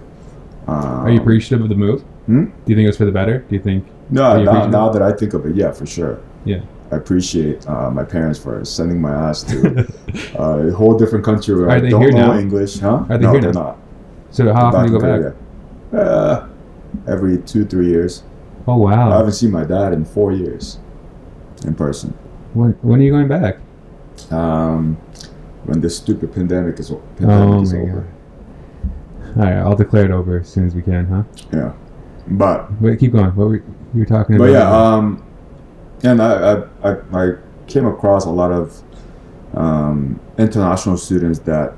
[0.68, 2.02] Um, Are you appreciative of the move?
[2.26, 2.46] Hmm?
[2.46, 3.40] Do you think it was for the better?
[3.40, 3.86] Do you think?
[4.10, 6.22] No, you now, now that I think of it, yeah, for sure.
[6.46, 6.62] Yeah.
[6.92, 9.88] I appreciate uh, my parents for sending my ass to
[10.40, 12.38] uh, a whole different country where Are I they don't here know now?
[12.38, 13.06] English, huh?
[13.10, 13.62] Are they no, here they're now?
[13.64, 13.78] not.
[14.32, 15.36] So how often do you go back?
[15.92, 16.48] Uh,
[17.08, 18.24] every two, three years.
[18.68, 19.12] Oh wow!
[19.12, 20.80] I haven't seen my dad in four years
[21.66, 22.12] in person.
[22.54, 23.58] When when are you going back?
[24.32, 24.96] Um,
[25.66, 28.02] when this stupid pandemic is, o- Oh is over.
[28.02, 28.13] god.
[29.36, 31.24] All right, I'll declare it over as soon as we can, huh?
[31.52, 31.74] Yeah.
[32.28, 33.36] But Wait, keep going.
[33.36, 33.64] What were you
[33.96, 34.54] were talking but about?
[34.54, 35.24] But yeah, um,
[36.04, 37.32] and I, I I I
[37.68, 38.82] came across a lot of
[39.54, 41.74] um, international students that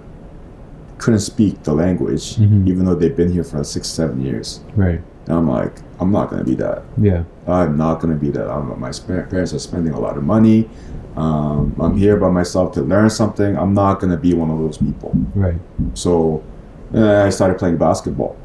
[0.98, 2.68] couldn't speak the language, Mhm.
[2.68, 4.62] even though they've been here for six seven years.
[4.76, 5.02] right.
[5.28, 6.84] And I'm like, I'm not gonna be that.
[6.98, 7.24] Yeah.
[7.48, 8.48] I'm not gonna be that.
[8.48, 10.70] I'm, my parents are spending a lot of money.
[11.18, 13.58] Um, I'm here by myself to learn something.
[13.58, 15.16] I'm not gonna be one of those people.
[15.34, 15.60] Right.
[15.96, 16.44] So
[16.92, 18.36] then I started playing basketball.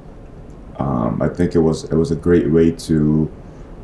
[0.79, 3.31] Um, I think it was it was a great way to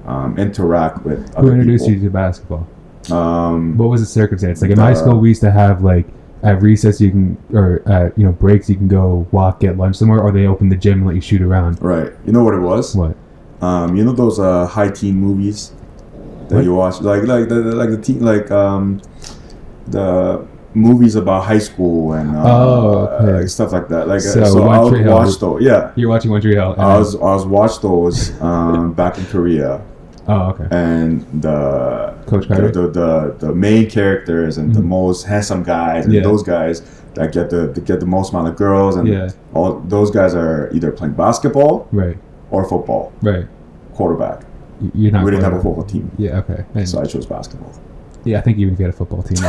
[0.06, 2.02] um, interact with Who introduced people.
[2.02, 2.66] you to basketball?
[3.12, 4.62] Um, What was the circumstance?
[4.62, 6.06] Like in my Uh, school, we used to have like
[6.42, 9.96] at recess you can or at you know breaks you can go walk get lunch
[9.96, 11.78] somewhere, or they open the gym and let you shoot around.
[11.82, 12.12] right.
[12.24, 12.94] You know what it was?
[12.96, 13.16] What?
[13.60, 15.72] Um, you know those uh, high teen movies
[16.48, 19.00] that you watch, like like the like the teen like um,
[19.88, 20.44] the
[20.76, 23.32] movies about high school and uh, Oh, okay.
[23.40, 24.06] like stuff like that.
[24.08, 25.12] Like So, so, I would Hill.
[25.14, 25.62] watch those.
[25.62, 26.74] Yeah, You're watching One Tree Hill.
[26.78, 29.80] I was I was watch those um, back in Korea,
[30.28, 30.66] Oh, okay.
[30.70, 34.98] and the Coach the, the, the, the main characters and the Mhm.
[34.98, 36.22] most handsome guys and Yeah.
[36.30, 36.82] those guys
[37.14, 39.28] that get the that get the most amount of girls and Yeah.
[39.54, 42.18] all those guys are either playing basketball Right.
[42.50, 43.46] or football Right.
[43.94, 44.38] quarterback.
[44.94, 45.24] You're not.
[45.24, 46.40] we didn't have a football team, Yeah.
[46.40, 46.64] Okay.
[46.74, 47.72] And- so I chose basketball.
[48.26, 49.38] Yeah, I think even if you had a football team.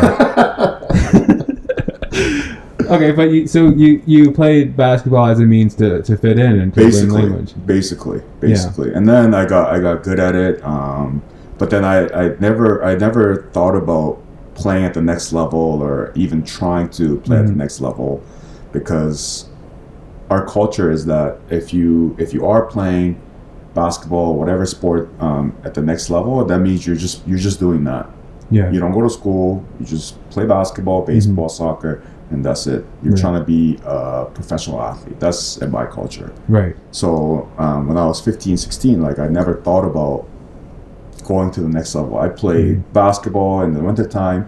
[2.89, 6.59] okay, but you, so you you played basketball as a means to, to fit in
[6.59, 7.53] and basically, language.
[7.65, 8.93] basically, basically.
[8.93, 10.63] And then I got I got good at it.
[10.63, 11.21] Um,
[11.57, 14.21] but then I, I never I never thought about
[14.55, 17.57] playing at the next level or even trying to play at the Mhm.
[17.57, 18.23] next level
[18.71, 19.45] because
[20.29, 23.19] our culture is that if you if you are playing
[23.75, 27.83] basketball whatever sport um, at the next level that means you're just you're just doing
[27.83, 28.09] that
[28.49, 28.71] Yeah.
[28.71, 33.13] you don't go to school you just play basketball baseball soccer and that's it you're
[33.13, 33.21] Right.
[33.21, 36.75] trying to be a professional athlete that's in my culture Right.
[36.91, 40.25] so um, when I was 15, 16, like I never thought about
[41.25, 42.17] going to the next level.
[42.17, 42.93] I played Mhm.
[42.93, 44.45] basketball in the wintertime,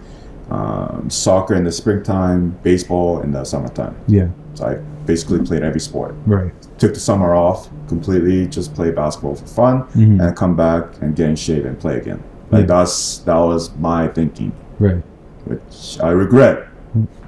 [0.50, 3.96] um, soccer in the springtime, baseball in the summertime.
[4.08, 4.28] Yeah.
[4.54, 6.16] So I basically played every sport.
[6.26, 6.52] Right.
[6.78, 10.22] Took the summer off completely, just play basketball for fun, Mhm.
[10.26, 12.20] and come back and get in shape and play again.
[12.52, 15.02] Like that's that was my thinking, Right.
[15.46, 16.68] which I regret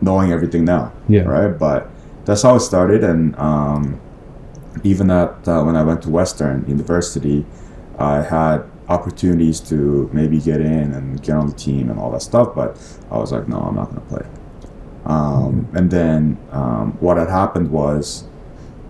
[0.02, 1.24] knowing everything now Yeah.
[1.24, 1.58] right?
[1.58, 1.90] But
[2.26, 4.00] that's how it started, and um,
[4.84, 7.46] even at uh, when I went to Western University,
[8.00, 12.22] I had opportunities to maybe get in and get on the team and all that
[12.22, 12.78] stuff, but
[13.12, 14.26] I was like, no, I'm not going to play.
[15.06, 18.26] Um, And then um, what had happened was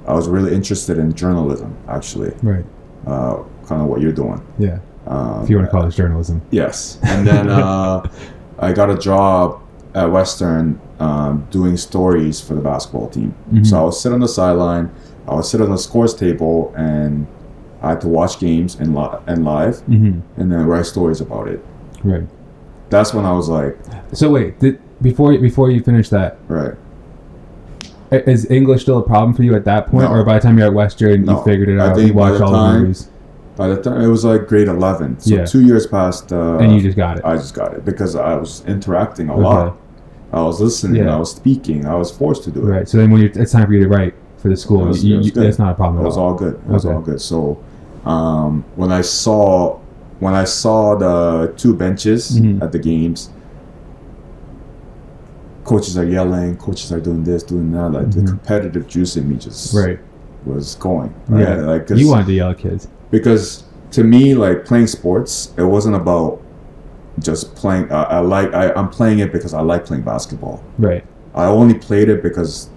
[0.07, 2.65] I was really interested in journalism, actually, Right.
[3.05, 4.41] uh, kind of what you're doing.
[4.57, 4.79] Yeah.
[5.11, 6.41] Um, If you want to call this journalism.
[6.51, 8.01] Yes, and then uh,
[8.59, 9.59] I got a job
[9.93, 13.33] at Western um, doing stories for the basketball team.
[13.53, 13.65] Mhm.
[13.67, 14.89] So I would sit on the sideline,
[15.27, 17.27] I would sit on the scores table, and
[17.81, 20.19] I had to watch games and, li- and live, Mm-hmm.
[20.39, 21.59] and then write stories about it.
[22.03, 22.23] Right.
[22.89, 23.77] That's when I was like,
[24.13, 26.75] So wait, did, before before you finish that, right,
[28.11, 30.11] is English still a problem for you at that point, No.
[30.15, 31.37] or by the time you're at Western, No.
[31.39, 33.09] you figured it I out, think you watched all the movies,
[33.61, 35.45] by the time it was like grade eleven, so Yeah.
[35.45, 37.23] two years passed, uh, and you just got it.
[37.23, 39.41] I just got it because I was interacting a Okay.
[39.43, 39.77] lot.
[40.33, 41.15] I was listening, Yeah.
[41.15, 42.71] I was speaking, I was forced to do it.
[42.75, 42.89] Right.
[42.89, 45.05] So then when you're, it's time for you to write for the school, It was-
[45.05, 46.29] you, it you, that's not a problem It was all.
[46.29, 46.55] all good.
[46.55, 47.21] It was all good.
[47.21, 47.59] So
[48.03, 49.77] um, when I saw
[50.25, 52.63] when I saw the two benches Mhm.
[52.63, 53.29] at the games,
[55.65, 57.89] coaches are yelling, coaches are doing this, doing that.
[57.91, 58.13] Like Mhm.
[58.15, 59.99] the competitive juice in me just Right.
[60.45, 61.13] was going.
[61.29, 61.41] Right?
[61.47, 61.55] Yeah.
[61.73, 62.87] Like You wanted to yell at kids.
[63.11, 66.41] Because to me, like playing sports, it wasn't about
[67.19, 67.91] just playing.
[67.91, 70.63] Uh, I like I, I'm playing it because I like playing basketball.
[70.77, 71.03] Right.
[71.35, 72.69] I only played it because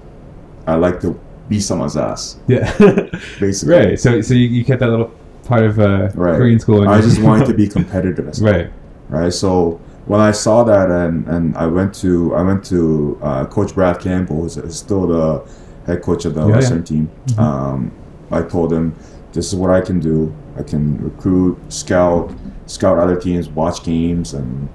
[0.67, 1.19] I like to
[1.49, 2.39] be someone's ass.
[2.49, 2.71] Yeah.
[3.41, 3.99] Basically, right.
[4.01, 5.13] So so you, you kept that little
[5.45, 6.37] part of uh, Right.
[6.37, 6.89] Korean school.
[6.89, 8.71] I just wanted to be competitive as well, right.
[9.09, 9.33] right?
[9.33, 13.75] So when I saw that and, and I went to I went to uh, Coach
[13.75, 15.49] Brad Campbell, who's, still the
[15.87, 16.55] head coach of the Yeah, yeah.
[16.57, 17.11] Western team.
[17.27, 17.39] Mhm.
[17.39, 17.93] Um,
[18.31, 18.95] I told him
[19.35, 20.35] this is what I can do.
[20.57, 22.33] I can recruit, scout,
[22.67, 24.69] scout other teams, watch games, and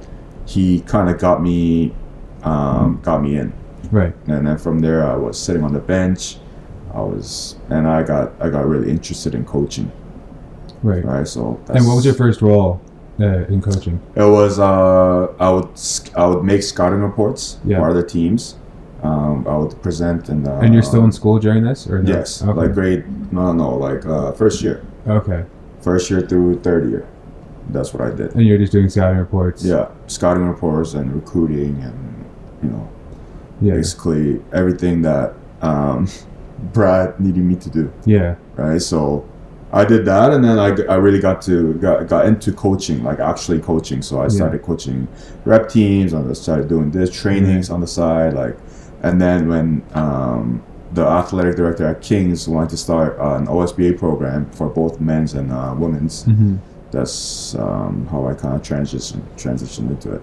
[0.46, 1.94] he kind of got me
[2.44, 3.52] um, got me in.
[3.92, 4.14] Right.
[4.28, 6.38] And then from there, I was sitting on the bench.
[6.94, 9.92] I was and I got I got really interested in coaching.
[10.84, 11.04] Right.
[11.04, 12.82] Right, so And what was your first role
[13.20, 14.00] uh, in coaching?
[14.16, 15.70] It was uh, I would
[16.16, 17.80] I would make scouting reports Yeah.
[17.80, 18.56] for other teams.
[19.04, 22.12] Um, I would present and uh, and you're still in school during this, or no?
[22.18, 22.52] yes, Okay.
[22.52, 25.46] like grade no no like uh, first year, okay.
[25.82, 27.08] first year through third year.
[27.70, 28.36] That's what I did.
[28.36, 29.64] And you're just doing scouting reports.
[29.64, 32.26] Yeah, scouting reports and recruiting and
[32.64, 32.90] you know
[33.62, 33.76] Yeah.
[33.76, 36.08] basically everything that um,
[36.74, 37.92] Brad needed me to do.
[38.06, 38.36] Yeah.
[38.58, 38.82] right?
[38.82, 39.24] So
[39.72, 43.20] I did that, and then I, I really got to got, got into coaching, like
[43.20, 44.02] actually coaching.
[44.02, 45.08] So I started coaching
[45.46, 48.58] rep teams, and I started doing this trainings on the side, like,
[49.04, 54.50] and then when um, the athletic director at Kings wanted to start an OSBA program
[54.52, 56.56] for both men's and uh, women's, hmm
[56.92, 60.22] that's um, how I kind of transitioned transitioned into it.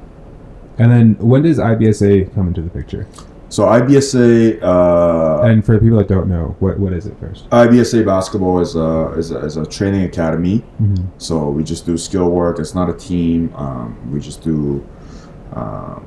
[0.79, 3.07] And then when does IBSA come into the picture?
[3.49, 4.61] So IBSA.
[4.63, 7.49] Uh, And for the people that don't know, what what is it first?
[7.51, 11.07] IBSA basketball is a, is a, is a training academy Mm-hmm.
[11.19, 12.59] So we just do skill work.
[12.59, 13.55] It's not a team.
[13.55, 14.85] Um, we just do
[15.53, 16.05] um,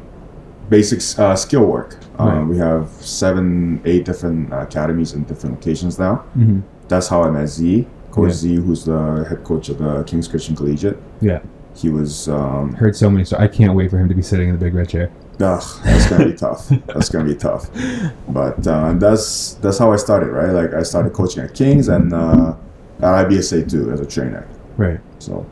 [0.70, 1.98] basic uh, skill work.
[2.18, 2.48] Um, Right.
[2.48, 6.24] We have seven, eight different academies in different locations now.
[6.38, 6.60] Mm-hmm.
[6.88, 7.88] That's how I met Z.
[8.12, 8.34] Coach Yeah.
[8.34, 10.98] Z, who's the head coach of the Kings Christian Collegiate.
[11.22, 11.40] Yeah.
[11.76, 12.28] He was.
[12.28, 13.44] Um, Heard so many stories.
[13.50, 15.10] I can't wait for him to be sitting in the big red chair.
[15.40, 16.68] ugh, that's gonna be tough.
[16.88, 17.70] That's gonna be tough.
[18.28, 20.52] But uh, that's that's how I started, right?
[20.52, 22.54] Like I started coaching at Kings and uh,
[23.00, 24.46] at IBSA too as a trainer.
[24.78, 25.00] Right.
[25.20, 25.46] So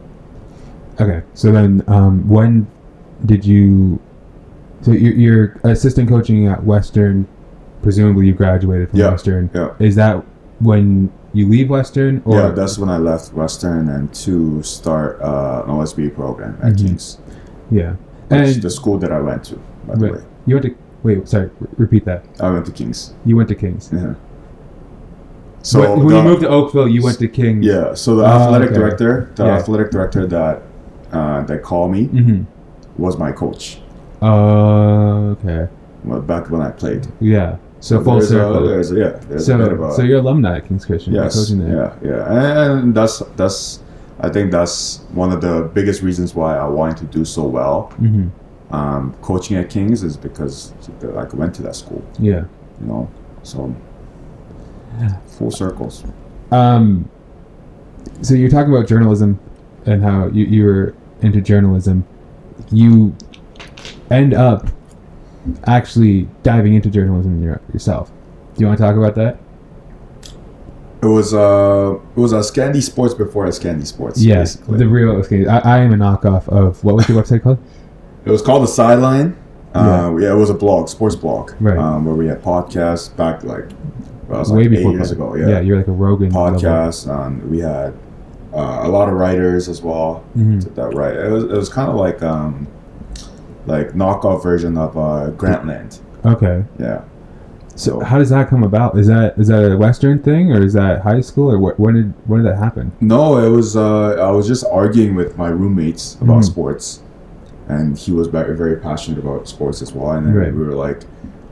[0.99, 2.67] Okay, so then um, when
[3.25, 3.99] did you?
[4.87, 7.27] So you're, you're assistant coaching at Western.
[7.83, 9.49] Presumably, you graduated from Yeah, Western.
[9.53, 9.73] yeah.
[9.79, 10.23] Is that
[10.59, 12.21] when you leave Western?
[12.23, 16.73] Or yeah, that's when I left Western and to start uh, an OSB program at
[16.75, 16.77] Mhm.
[16.77, 17.17] Kings,
[17.69, 17.95] yeah.
[18.29, 19.59] which And the school that I went to.
[19.87, 21.27] By the way, you went to wait.
[21.27, 22.23] Sorry, re- repeat that.
[22.39, 23.13] I went to Kings.
[23.25, 23.89] You went to Kings.
[23.91, 24.13] Yeah.
[25.63, 27.65] So So when, when the- you moved to Oakville, you went to Kings.
[27.65, 27.93] Yeah.
[27.93, 28.79] So the Oh, athletic okay.
[28.79, 29.57] director, the Yeah.
[29.57, 30.61] athletic director that
[31.11, 33.01] uh, that called me Mm-hmm.
[33.03, 33.81] was my coach.
[34.21, 35.67] Oh, okay.
[36.03, 37.07] Well, back when I played.
[37.19, 37.57] Yeah.
[37.79, 38.65] So full there's circle.
[38.65, 39.09] A, there's yeah.
[39.27, 41.13] There's a bit of so a, so you're alumni at Kings Christian.
[41.13, 41.35] Yes.
[41.35, 41.97] coaching there.
[42.01, 42.09] Yeah.
[42.09, 42.71] Yeah.
[42.79, 43.83] And that's that's.
[44.19, 47.93] I think that's one of the biggest reasons why I wanted to do so well.
[47.99, 48.73] Mm-hmm.
[48.73, 52.03] Um, coaching at Kings is because I went to that school.
[52.19, 52.45] Yeah.
[52.81, 53.11] You know.
[53.43, 53.75] So.
[55.37, 56.03] Full circles.
[56.49, 57.07] Um,
[58.23, 59.39] so you're talking about journalism
[59.85, 62.03] and how you, you were into journalism.
[62.71, 63.15] You
[64.11, 64.67] end up
[65.65, 67.41] actually diving into journalism
[67.73, 68.11] yourself.
[68.55, 69.37] Do you want to talk about that?
[71.01, 74.21] It was uh, it was a Scandy Sports before a Scandy Sports.
[74.21, 74.77] Yes, basically.
[74.79, 75.11] the real.
[75.17, 77.59] Okay, I, I am a knockoff of what was your website called?
[78.25, 79.37] It was called the Sideline.
[79.75, 80.31] Uh, yeah.
[80.31, 81.77] it was a blog, sports blog, Right.
[81.77, 83.65] um, where we had podcasts back like
[84.27, 85.35] well, it was Way like before eight years ago.
[85.35, 87.07] Yeah, you're like a Rogan podcast.
[87.07, 87.93] Um, we had
[88.53, 90.25] uh, a lot of writers as well.
[90.35, 90.63] Mhm.
[90.63, 91.15] to That right.
[91.15, 92.67] It was it was kind of like um,
[93.67, 95.99] like knockoff version of uh, Grantland.
[96.25, 97.01] Okay, Yeah.
[97.75, 98.97] so how does that come about?
[98.97, 101.93] Is that is that a Western thing or is that high school or wh- when
[101.95, 102.91] did when did that happen?
[103.01, 106.45] No, it was uh, I was just arguing with my roommates about Mhm.
[106.45, 107.01] sports,
[107.67, 110.11] and he was very very passionate about sports as well.
[110.11, 110.53] And then Right.
[110.53, 111.03] we were like,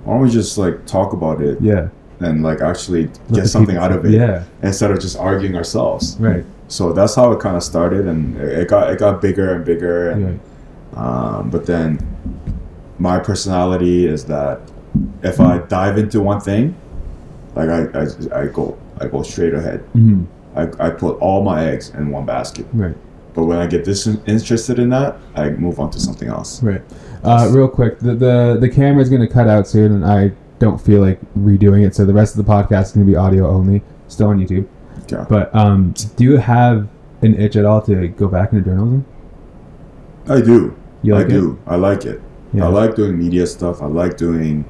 [0.04, 1.88] why don't we just like talk about it Yeah,
[2.19, 5.56] and like actually Let get something people- out of it Yeah, instead of just arguing
[5.56, 6.17] ourselves.
[6.19, 9.63] right, So that's how it kind of started, and it got it got bigger and
[9.63, 10.10] bigger.
[10.10, 10.39] And right.
[10.96, 12.00] Um, but then
[13.00, 14.62] my personality is that
[15.24, 16.76] if I dive into one thing,
[17.56, 19.82] like I I, I go I go straight ahead.
[19.94, 22.66] hmm I, I put all my eggs in one basket.
[22.72, 22.96] Right.
[23.34, 26.64] But when I get this interested in that, I move on to something else.
[26.64, 26.82] Right.
[27.26, 31.02] Uh, real quick, the, the the camera's gonna cut out soon, and I don't feel
[31.02, 31.94] like redoing it.
[31.94, 34.66] So the rest of the podcast is gonna be audio only, still on YouTube.
[35.12, 35.26] Okay.
[35.28, 36.88] But um, do you have
[37.22, 39.06] an itch at all to go back into journalism?
[40.30, 40.76] I do.
[41.06, 41.60] You like I do.
[41.68, 42.22] I like it.
[42.54, 42.65] Yeah.
[42.65, 43.82] I like doing media stuff.
[43.82, 44.65] I like doing.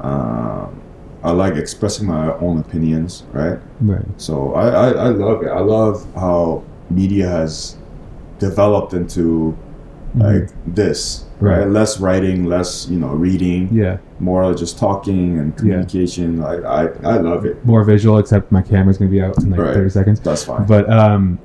[0.00, 0.80] Um,
[1.22, 3.24] I like expressing my own opinions.
[3.32, 3.58] Right.
[3.80, 4.04] Right.
[4.16, 5.48] So I, I, I love it.
[5.48, 7.76] I love how media has
[8.38, 9.56] developed into
[10.14, 11.24] like this.
[11.40, 11.58] Right.
[11.58, 11.62] Mm-hmm.
[11.62, 11.68] Right.
[11.68, 13.98] Less writing, less you know reading, Yeah.
[14.20, 16.42] more just talking and communication.
[16.42, 16.82] I, I
[17.14, 17.64] I love it.
[17.64, 19.74] More visual, except my camera's gonna be out in like Right.
[19.74, 20.20] thirty seconds.
[20.20, 20.66] That's fine.
[20.66, 21.38] But um,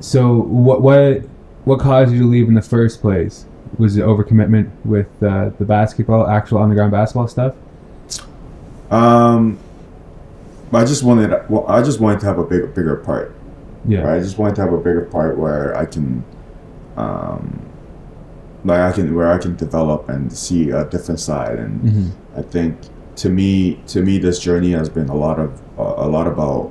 [0.00, 1.22] so what what
[1.66, 3.44] what caused you to leave in the first place?
[3.76, 7.56] Was it overcommitment with uh, the basketball, actual underground basketball stuff?
[8.88, 9.58] Um,
[10.72, 11.30] I just wanted.
[11.50, 13.34] Well, I just wanted to have a bigger, bigger part.
[13.84, 14.02] Yeah.
[14.02, 14.16] Right?
[14.16, 16.24] I just wanted to have a bigger part where I can,
[16.96, 17.60] um,
[18.64, 21.58] like I can where I can develop and see a different side.
[21.58, 22.78] And hmm I think
[23.16, 26.70] to me, to me, this journey has been a lot of a lot about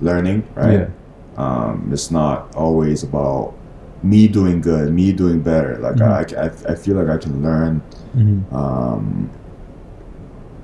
[0.00, 0.46] learning.
[0.54, 0.72] Right?
[0.72, 0.88] Yeah.
[1.36, 3.55] Um, it's not always about
[4.10, 5.76] me doing good, me doing better.
[5.78, 6.36] Like Mhm.
[6.38, 7.80] I, I, I feel like I can learn
[8.14, 9.28] hmm um,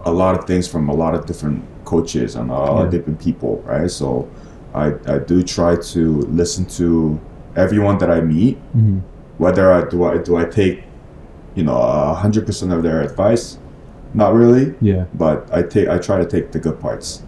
[0.05, 3.19] a lot of things from a lot of different coaches and a lot of different
[3.21, 3.91] people, right?
[3.91, 4.29] So
[4.75, 6.03] I, I do try to
[6.43, 7.19] listen to
[7.57, 8.99] everyone that I meet, hmm
[9.39, 10.83] whether I do I do I take,
[11.57, 13.59] you know, a hundred percent of their advice,
[14.15, 15.05] not really, Yeah.
[15.15, 17.23] but I take I try to take the good parts.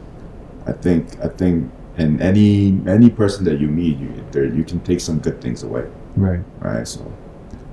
[0.66, 4.80] I think I think in any any person that you meet, you there you can
[4.80, 5.84] take some good things away,
[6.16, 6.40] Right.
[6.60, 6.86] right?
[6.86, 7.10] So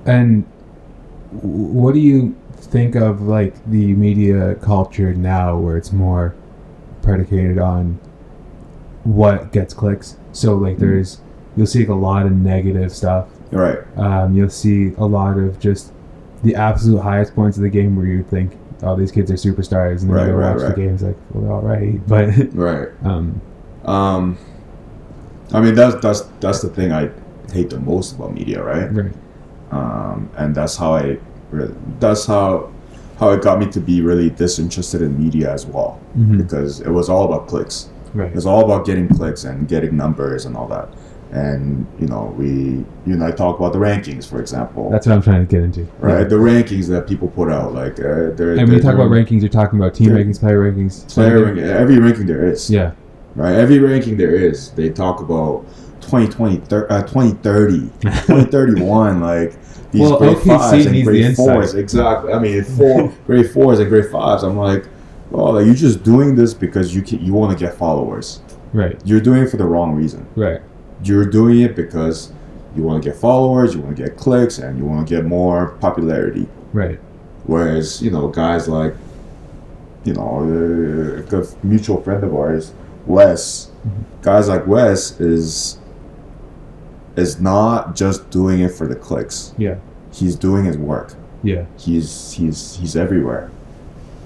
[0.06, 0.44] And
[1.30, 6.34] what do you think of like the media culture now, where it's more
[7.02, 7.98] predicated on
[9.04, 10.16] what gets clicks?
[10.32, 11.20] So like, there's
[11.56, 13.28] you'll see like a lot of negative stuff.
[13.50, 15.92] right, Um, you'll see a lot of just
[16.42, 20.00] the absolute highest points of the game where you think, oh, these kids are superstars,
[20.02, 20.74] and then Right, you go right, watch right.
[20.74, 22.88] the games like, well, they're all right, but right.
[23.04, 23.40] um,
[23.84, 24.38] Um,
[25.52, 27.10] I mean that's that's that's the thing I
[27.52, 28.92] hate the most about media, right?
[28.94, 29.12] right,
[29.70, 31.18] Um, and that's how I,
[31.50, 32.68] re- that's how
[33.18, 36.38] how it got me to be really disinterested in media as well, Mhm.
[36.38, 37.88] because it was all about clicks.
[38.14, 40.88] It right, was all about getting clicks and getting numbers and all that.
[41.30, 45.14] And you know, we you know, I talk about the rankings, for example, that's what
[45.14, 45.86] I'm trying to get into.
[46.00, 46.18] right?
[46.22, 46.24] Yeah.
[46.24, 49.40] The rankings that people put out, like uh, they're, And when you talk about rankings,
[49.40, 52.68] you're talking about team rankings, player rankings, player ranking, every ranking there is.
[52.70, 52.90] Yeah,
[53.36, 53.54] right?
[53.54, 55.64] Every ranking there is, they talk about
[56.12, 59.52] 2020, thir- uh, 2030, 2031, like
[59.92, 61.74] these Well, grade OKC fives and grade fours.
[61.74, 62.32] Exactly.
[62.34, 64.42] I mean, four grade fours and grade fives.
[64.42, 64.84] I'm like,
[65.30, 68.42] well, like, you're just doing this because you can, you want to get followers.
[68.74, 69.00] Right.
[69.06, 70.26] You're doing it for the wrong reason.
[70.36, 70.60] Right.
[71.02, 72.30] You're doing it because
[72.76, 75.24] you want to get followers, you want to get clicks, and you want to get
[75.24, 76.46] more popularity.
[76.74, 76.98] Right.
[77.44, 78.94] Whereas, you know, guys like,
[80.04, 80.40] you know,
[81.18, 82.74] a good mutual friend of ours,
[83.06, 83.70] Wes,
[84.20, 85.78] guys like Wes is
[87.16, 89.54] is not just doing it for the clicks.
[89.58, 89.76] Yeah.
[90.12, 91.14] He's doing his work.
[91.42, 91.64] Yeah.
[91.78, 93.50] He's he's he's everywhere.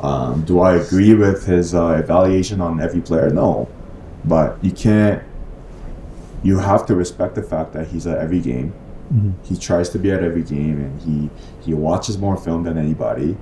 [0.00, 3.30] Um, do I agree with his uh, evaluation on every player?
[3.30, 3.68] No,
[4.24, 5.22] but you can't.
[6.42, 8.72] You have to respect the fact that he's at every game.
[9.12, 9.32] Mhm.
[9.42, 11.30] He tries to be at every game, and he
[11.64, 13.36] he watches more film than anybody,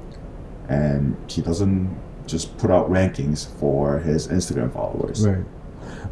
[0.68, 1.90] and he doesn't
[2.26, 5.26] just put out rankings for his Instagram followers.
[5.26, 5.44] Right.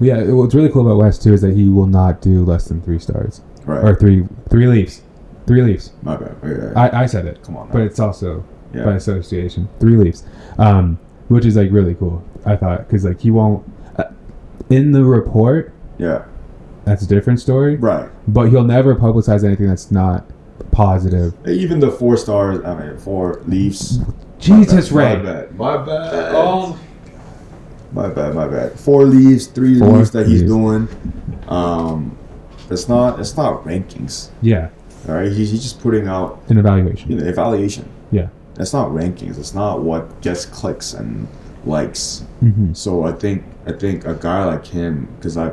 [0.00, 0.22] Yeah.
[0.32, 2.98] What's really cool about Wes too is that he will not do less than three
[2.98, 3.84] stars Right.
[3.84, 5.02] or three three leaves.
[5.46, 5.92] Three leaves.
[6.02, 6.36] My bad.
[6.44, 6.72] Yeah.
[6.76, 7.68] I, I said it, Come on.
[7.70, 8.84] but it's also yeah.
[8.84, 9.68] by association.
[9.80, 10.24] Three leaves,
[10.58, 12.24] um, which is like really cool.
[12.46, 13.64] I thought because like he won't
[13.98, 14.04] uh,
[14.70, 15.72] in the report.
[15.98, 16.24] yeah.
[16.84, 17.76] That's a different story.
[17.76, 18.10] Right.
[18.26, 20.24] But he'll never publicize anything that's not
[20.72, 21.32] positive.
[21.46, 22.60] Even the four stars.
[22.64, 23.98] I mean, four leaves.
[24.40, 25.22] Jesus, my Ray.
[25.22, 25.56] bad.
[25.56, 26.32] My bad.
[26.34, 26.76] Oh.
[27.92, 28.78] My bad, my bad.
[28.78, 30.52] Four leaves, three Four leaves that he's leaves.
[30.52, 30.88] doing.
[31.48, 32.16] Um,
[32.70, 34.30] it's not it's not rankings.
[34.40, 34.70] Yeah,
[35.08, 37.10] All right, he's, he's just putting out an evaluation.
[37.10, 37.88] you know evaluation.
[38.10, 38.28] Yeah.
[38.58, 39.38] It's not rankings.
[39.38, 41.26] It's not what gets clicks and
[41.64, 42.24] likes.
[42.42, 42.72] Mm-hmm.
[42.74, 45.52] So I think I think a guy like him because I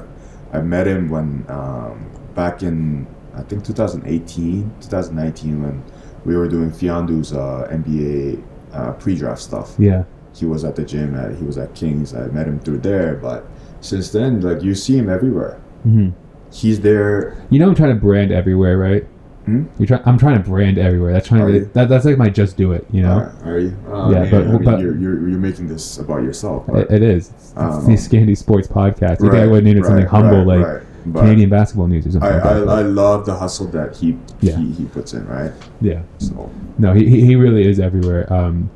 [0.54, 5.84] I met him when um, back in I think 2018 2019 when
[6.26, 10.04] we were doing Fiondu's uh, NBA uh, pre-draft stuff Yeah.
[10.36, 12.14] He was at the gym at he was at Kings.
[12.16, 13.46] I met him through there, but
[13.82, 15.60] since then, like you see him everywhere.
[15.84, 16.10] hmm
[16.52, 17.38] He's there.
[17.52, 19.04] You know, I'm trying to brand everywhere, right?
[19.46, 19.66] Hmm?
[19.78, 20.02] You're trying.
[20.06, 21.14] I'm trying to brand everywhere.
[21.14, 21.66] That's trying to.
[21.74, 22.86] That, that's like my just do it.
[22.92, 23.78] You know, Uh, are you?
[23.88, 26.68] Uh, Yeah, man, but- I mean, but- you're, you're you're making this about yourself.
[26.68, 26.90] it, Right?
[26.92, 27.30] it is.
[27.30, 27.80] It's the know.
[27.96, 29.22] Scandy Sports Podcast.
[29.22, 30.84] You Right, think I would need something right, humble right, like right.
[31.06, 32.30] But Canadian basketball news or something.
[32.30, 32.70] I, like I, that.
[32.70, 34.58] I love the hustle that he Yeah.
[34.58, 35.26] he, he puts in.
[35.28, 35.52] Right.
[35.82, 36.02] yeah.
[36.18, 38.32] So No, he he he really is everywhere.
[38.34, 38.70] Um,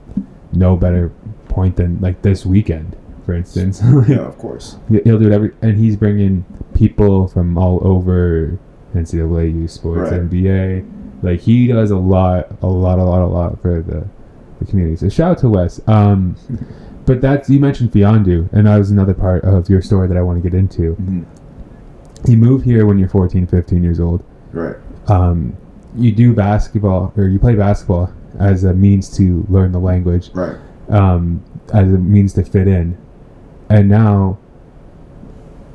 [0.53, 1.11] no better
[1.53, 3.81] point than like this weekend, for instance.
[4.07, 4.77] yeah, of course.
[4.89, 8.57] He'll do it every, and he's bringing people from all over
[8.95, 10.21] NCAA youth sports, Right.
[10.21, 11.23] NBA.
[11.23, 14.05] Like he does a lot, a lot, a lot, a lot for the,
[14.59, 14.97] the community.
[14.97, 15.79] So shout out to Wes.
[15.87, 16.35] Um,
[17.05, 20.21] but that's you mentioned Fiondu, and that was another part of your story that I
[20.21, 20.95] want to get into.
[20.95, 21.25] Mhm.
[22.27, 24.23] You move here when you're 14, 15 years old.
[24.53, 24.75] Right.
[25.07, 25.55] Um,
[25.95, 30.55] you do basketball, or you play basketball as a means to learn the language Right.
[30.89, 31.43] Um,
[31.73, 32.97] as a means to fit in.
[33.69, 34.37] And now,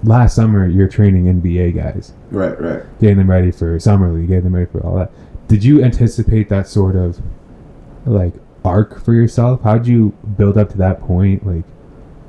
[0.04, 2.60] last summer, you're training NBA guys, Right.
[2.60, 2.82] Right.
[3.00, 5.10] getting them ready for summer league, getting them ready for all that.
[5.48, 7.20] Did you anticipate that sort of
[8.06, 9.62] like arc for yourself?
[9.62, 11.46] How'd you build up to that point?
[11.46, 11.64] Like,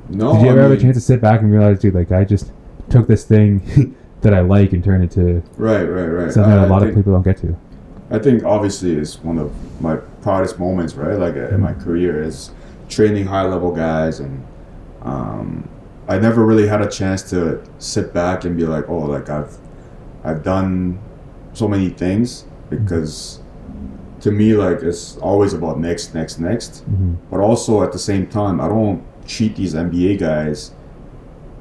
[0.08, 0.32] No.
[0.32, 2.24] did you I ever have a chance to sit back and realize, dude, like I
[2.24, 2.50] just
[2.88, 5.84] took this thing that I like and turned it to Right.
[5.84, 6.06] Right.
[6.06, 6.32] Right.
[6.32, 7.56] something I- that a lot of people don't get to?
[8.12, 11.16] I think obviously it's one of my proudest moments, right?
[11.16, 12.50] Like uh, in my career is
[12.90, 14.46] training high level guys, and
[15.02, 15.68] um,
[16.08, 19.56] I never really had a chance to sit back and be like, oh, like I've
[20.24, 20.98] I've done
[21.54, 23.40] so many things because
[24.20, 26.80] to me, like it's always about next, next, next.
[26.80, 30.72] hmm But also at the same time, I don't treat these NBA guys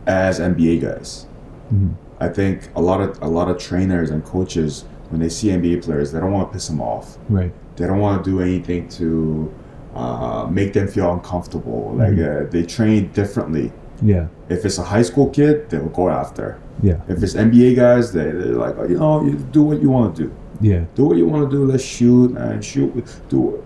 [0.07, 1.25] as NBA guys.
[1.69, 5.47] hmm I think a lot of a lot of trainers and coaches when they see
[5.49, 7.17] NBA players, they don't want to piss them off.
[7.29, 7.53] Right.
[7.77, 9.51] They don't want to do anything to
[9.95, 11.93] uh, make them feel uncomfortable.
[11.95, 12.47] Like Mhm.
[12.47, 13.71] uh, they train differently.
[14.01, 14.27] Yeah.
[14.49, 16.57] If it's a high school kid, they will go after.
[16.81, 16.97] Yeah.
[17.07, 20.15] If it's NBA guys, they they're like, oh, you know, you do what you want
[20.15, 20.31] to do.
[20.61, 20.83] Yeah.
[20.95, 21.65] Do what you want to do.
[21.65, 22.91] Let's shoot and shoot.
[23.29, 23.63] Do it.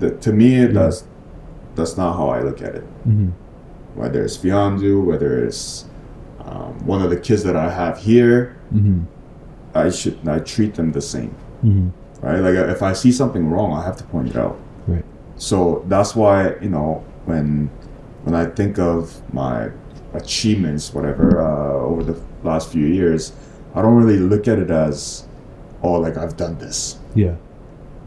[0.00, 0.66] The, to me, Yeah.
[0.68, 1.04] that's
[1.74, 2.84] that's not how I look at it.
[3.04, 3.28] hmm
[3.94, 5.84] Whether it's Fiondu, whether it's
[6.44, 9.00] um, one of the kids that I have here, hmm
[9.74, 11.88] I should I treat them the same, hmm
[12.22, 12.40] right?
[12.40, 14.56] Like if I see something wrong, I have to point it out.
[14.86, 15.04] Right.
[15.44, 17.68] So that's why you know when
[18.24, 19.68] when I think of my
[20.14, 23.32] achievements, whatever, uh, over the last few years,
[23.74, 25.26] I don't really look at it as,
[25.82, 27.34] oh, like I've done this, Yeah.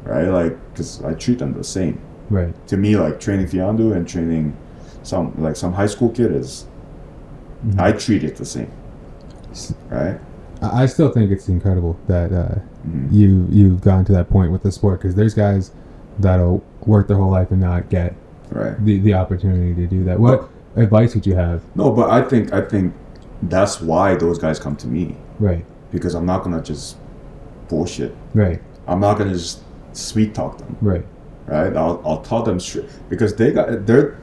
[0.03, 0.27] right?
[0.27, 1.99] Like because I treat them the same.
[2.31, 2.55] Right.
[2.69, 4.55] To me, like training Fiondu and training
[5.03, 6.65] some like some high school kid is,
[7.67, 7.79] Mhm.
[7.79, 8.71] I treat it the same,
[9.91, 10.19] right?
[10.61, 12.55] I still think it's incredible that uh,
[12.89, 13.11] Mhm.
[13.11, 15.69] you you've gotten to that point with the sport because there's guys
[16.19, 18.15] that'll work their whole life and not get
[18.49, 18.83] Right.
[18.85, 20.19] the, the opportunity to do that.
[20.19, 21.61] What advice would you have?
[21.75, 22.93] No, but I think I think
[23.43, 25.65] that's why those guys come to me Right.
[25.91, 26.95] because I'm not gonna just
[27.67, 28.15] bullshit.
[28.33, 28.61] Right.
[28.87, 29.59] I'm not gonna just
[29.93, 31.05] sweet talk them, Right.
[31.47, 31.75] right?
[31.75, 34.17] I'll, I'll tell them straight because they got they're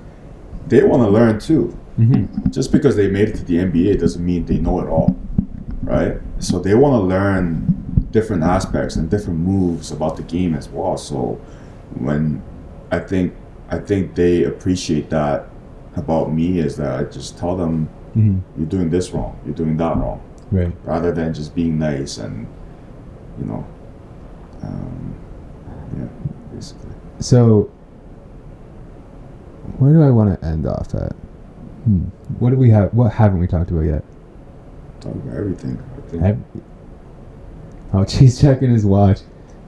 [0.68, 1.76] they want to learn too.
[1.98, 2.50] Mm-hmm.
[2.50, 5.14] Just because they made it to the NBA doesn't mean they know it all,
[5.82, 6.16] right?
[6.38, 10.96] So they want to learn different aspects and different moves about the game as well.
[10.96, 11.38] So
[11.98, 12.42] when
[12.90, 13.34] I think
[13.70, 15.48] I think they appreciate that
[15.96, 18.38] about me is that I just tell them Mm-hmm.
[18.60, 20.20] you're doing this wrong, you're doing that wrong,
[20.52, 20.72] Right.
[20.84, 22.46] rather than just being nice and
[23.40, 23.66] you know,
[24.62, 25.14] um,
[25.98, 26.04] yeah,
[26.54, 26.92] basically.
[27.18, 27.72] So,
[29.78, 31.12] where do I want to end off at?
[31.84, 32.02] Hmm.
[32.38, 32.94] What do we have?
[32.94, 34.04] What haven't we talked about yet?
[35.00, 35.82] Talk about everything.
[35.96, 36.38] I think.
[37.92, 39.20] Oh, she's checking his watch.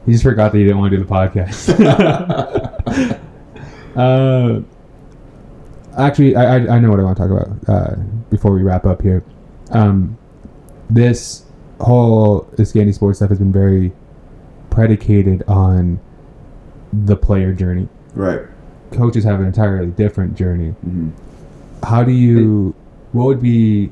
[0.07, 1.75] He just forgot that he didn't want to do the podcast.
[3.97, 4.61] uh,
[5.99, 7.97] actually, I, I I know what I want to talk about uh,
[8.31, 9.25] before we wrap up here.
[9.71, 10.17] Um,
[10.89, 11.45] this
[11.81, 13.93] whole Iskandi sports stuff has been very
[14.71, 15.99] predicated on
[16.93, 17.89] the player journey.
[18.15, 18.43] right.
[18.93, 20.69] Coaches have an entirely different journey.
[20.71, 21.09] hmm
[21.83, 22.75] How do you?
[23.13, 23.91] What would be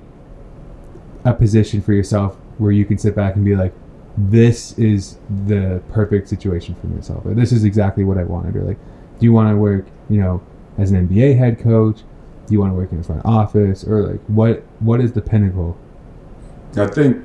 [1.25, 3.73] a position for yourself where you can sit back and be like,
[4.17, 8.63] "This is the perfect situation for myself," or "This is exactly what I wanted," or
[8.63, 8.79] like,
[9.19, 10.41] "Do you want to work, you know,
[10.79, 12.03] as an NBA head coach?
[12.47, 14.63] Do you want to work in the front office, or like what?
[14.81, 15.77] What is the pinnacle?"
[16.77, 17.19] I think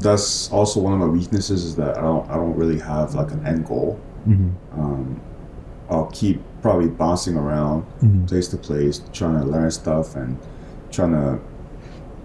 [0.00, 3.30] that's also one of my weaknesses is that I don't I don't really have like
[3.32, 3.98] an end goal.
[4.28, 4.80] Mm-hmm.
[4.80, 5.20] Um,
[5.90, 8.24] I'll keep probably bouncing around Mm-hmm.
[8.26, 10.36] place to place, trying to learn stuff and
[10.90, 11.38] trying to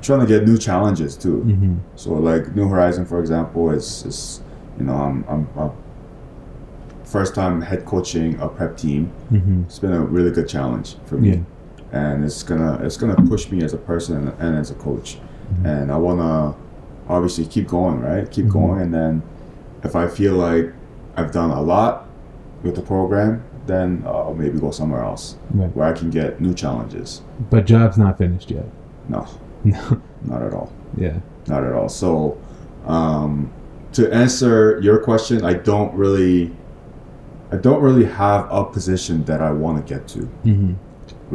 [0.01, 1.37] trying to get new challenges too.
[1.45, 1.75] Mm-hmm.
[1.95, 4.41] So like New Horizon, for example, is is
[4.77, 5.71] you know I'm I'm, I'm
[7.03, 9.11] first time head coaching a prep team.
[9.31, 9.63] Mm-hmm.
[9.63, 11.39] It's been a really good challenge for me, Yeah.
[11.91, 15.17] and it's gonna it's gonna push me as a person and, as a coach.
[15.61, 15.65] Mhm.
[15.65, 16.53] And I wanna
[17.07, 18.29] obviously keep going, right?
[18.29, 18.51] Keep Mhm.
[18.51, 19.23] going, and then
[19.83, 20.71] if I feel like
[21.17, 22.05] I've done a lot
[22.63, 25.75] with the program, then I'll maybe go somewhere else Right.
[25.75, 27.21] where I can get new challenges.
[27.49, 28.65] But job's not finished yet.
[29.07, 29.25] No,
[29.63, 30.01] No.
[30.25, 30.71] not at all.
[30.97, 31.19] yeah.
[31.47, 31.89] not at all.
[31.89, 32.37] So,
[32.85, 33.51] um,
[33.93, 36.55] to answer your question, I don't really,
[37.51, 40.19] I don't really have a position that I want to get to.
[40.45, 40.73] Mm-hmm.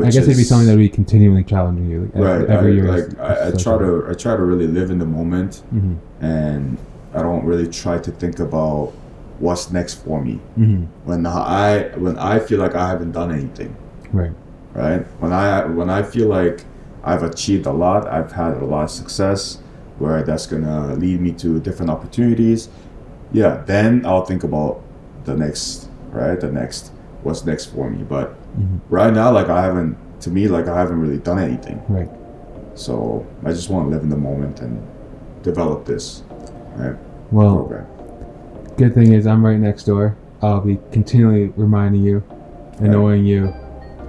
[0.01, 2.11] I guess it'd be is- something that would be continually challenging you.
[2.15, 2.51] Like, right.
[2.51, 2.85] Every I, year.
[2.93, 6.25] like I, I try to, I try to really live in the moment, Mm-hmm.
[6.25, 6.79] and
[7.15, 8.93] I don't really try to think about
[9.39, 10.41] what's next for me.
[10.59, 10.85] Mm-hmm.
[11.09, 13.77] When I, when I feel like I haven't done anything,
[14.13, 14.33] Right.
[14.75, 15.03] right?
[15.21, 16.65] When I when I feel like
[17.05, 19.59] I've achieved a lot, I've had a lot of success,
[19.99, 22.69] where that's gonna lead me to different opportunities.
[23.33, 24.81] Yeah, then I'll think about
[25.25, 26.41] the next, right?
[26.41, 26.93] The next,
[27.23, 28.03] what's next for me.
[28.03, 28.77] But Mm-hmm.
[28.89, 31.83] right now, like I haven't, to me, like I haven't really done anything.
[31.89, 32.09] Right.
[32.75, 34.81] So I just want to live in the moment and
[35.43, 36.23] develop this,
[36.77, 36.95] right?
[37.33, 37.87] Well, Program.
[38.77, 40.17] good thing is I'm right next door.
[40.41, 42.23] I'll be continually reminding you,
[42.79, 43.53] annoying you.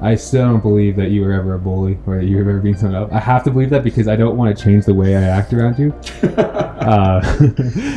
[0.02, 2.60] I still don't believe that you were ever a bully or that you have ever
[2.60, 3.12] been something up.
[3.14, 5.54] I have to believe that because I don't want to change the way I act
[5.54, 5.94] around you.
[6.86, 7.20] Uh,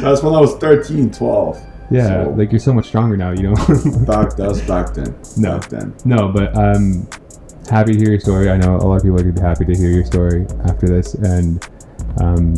[0.01, 1.61] That's when I was 13, 12.
[1.91, 3.33] yeah, So- like you're so much stronger now.
[3.33, 3.55] You know.
[4.07, 5.15] Back that was back then.
[5.37, 5.59] No.
[5.59, 5.95] Back then.
[6.07, 7.07] no, but I'm
[7.69, 8.49] happy to hear your story.
[8.49, 10.87] I know a lot of people are gonna be happy to hear your story after
[10.89, 11.63] this, and
[12.23, 12.55] um,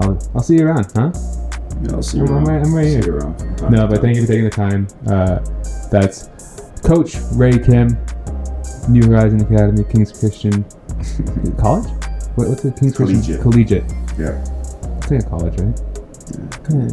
[0.00, 1.12] I'll I'll see you around, huh?
[1.82, 2.44] Yeah, I'll see you I'm around.
[2.48, 3.04] right- I'm right See here.
[3.04, 4.88] you around from No, but thank you for taking the time.
[5.06, 5.38] Uh,
[5.92, 6.28] that's
[6.82, 7.96] Coach Ray Kim,
[8.88, 10.64] New Horizon Academy, King's Christian
[11.58, 11.88] College.
[12.34, 13.42] What, what's the King's Christian Collegiate.
[13.42, 13.84] Collegiate?
[14.18, 14.42] Yeah.
[14.98, 15.80] It's like a college, right?
[16.30, 16.38] Yeah.
[16.70, 16.88] Yeah.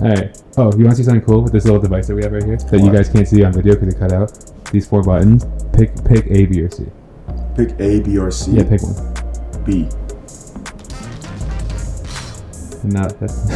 [0.00, 0.42] All right.
[0.56, 2.44] Oh, you want to see something cool with this little device that we have right
[2.44, 4.32] here that you guys can't see on video because it cut out?
[4.72, 5.44] These four buttons.
[5.72, 6.86] Pick pick A, B, or C.
[7.56, 8.52] Pick A, B, or C.
[8.52, 8.94] Yeah, pick one.
[9.64, 9.88] B.
[12.84, 13.50] No, that's.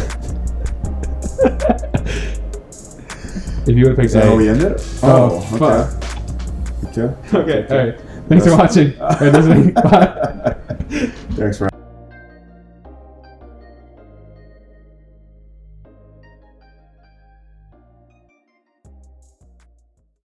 [3.69, 4.81] if you would pick Is that how we end it?
[5.03, 6.16] Oh, oh okay.
[6.85, 7.03] Okay.
[7.35, 7.67] Okay.
[7.71, 8.01] All right.
[8.29, 8.93] Thanks for watching.
[9.73, 10.57] Bye.
[11.37, 11.86] Thanks for.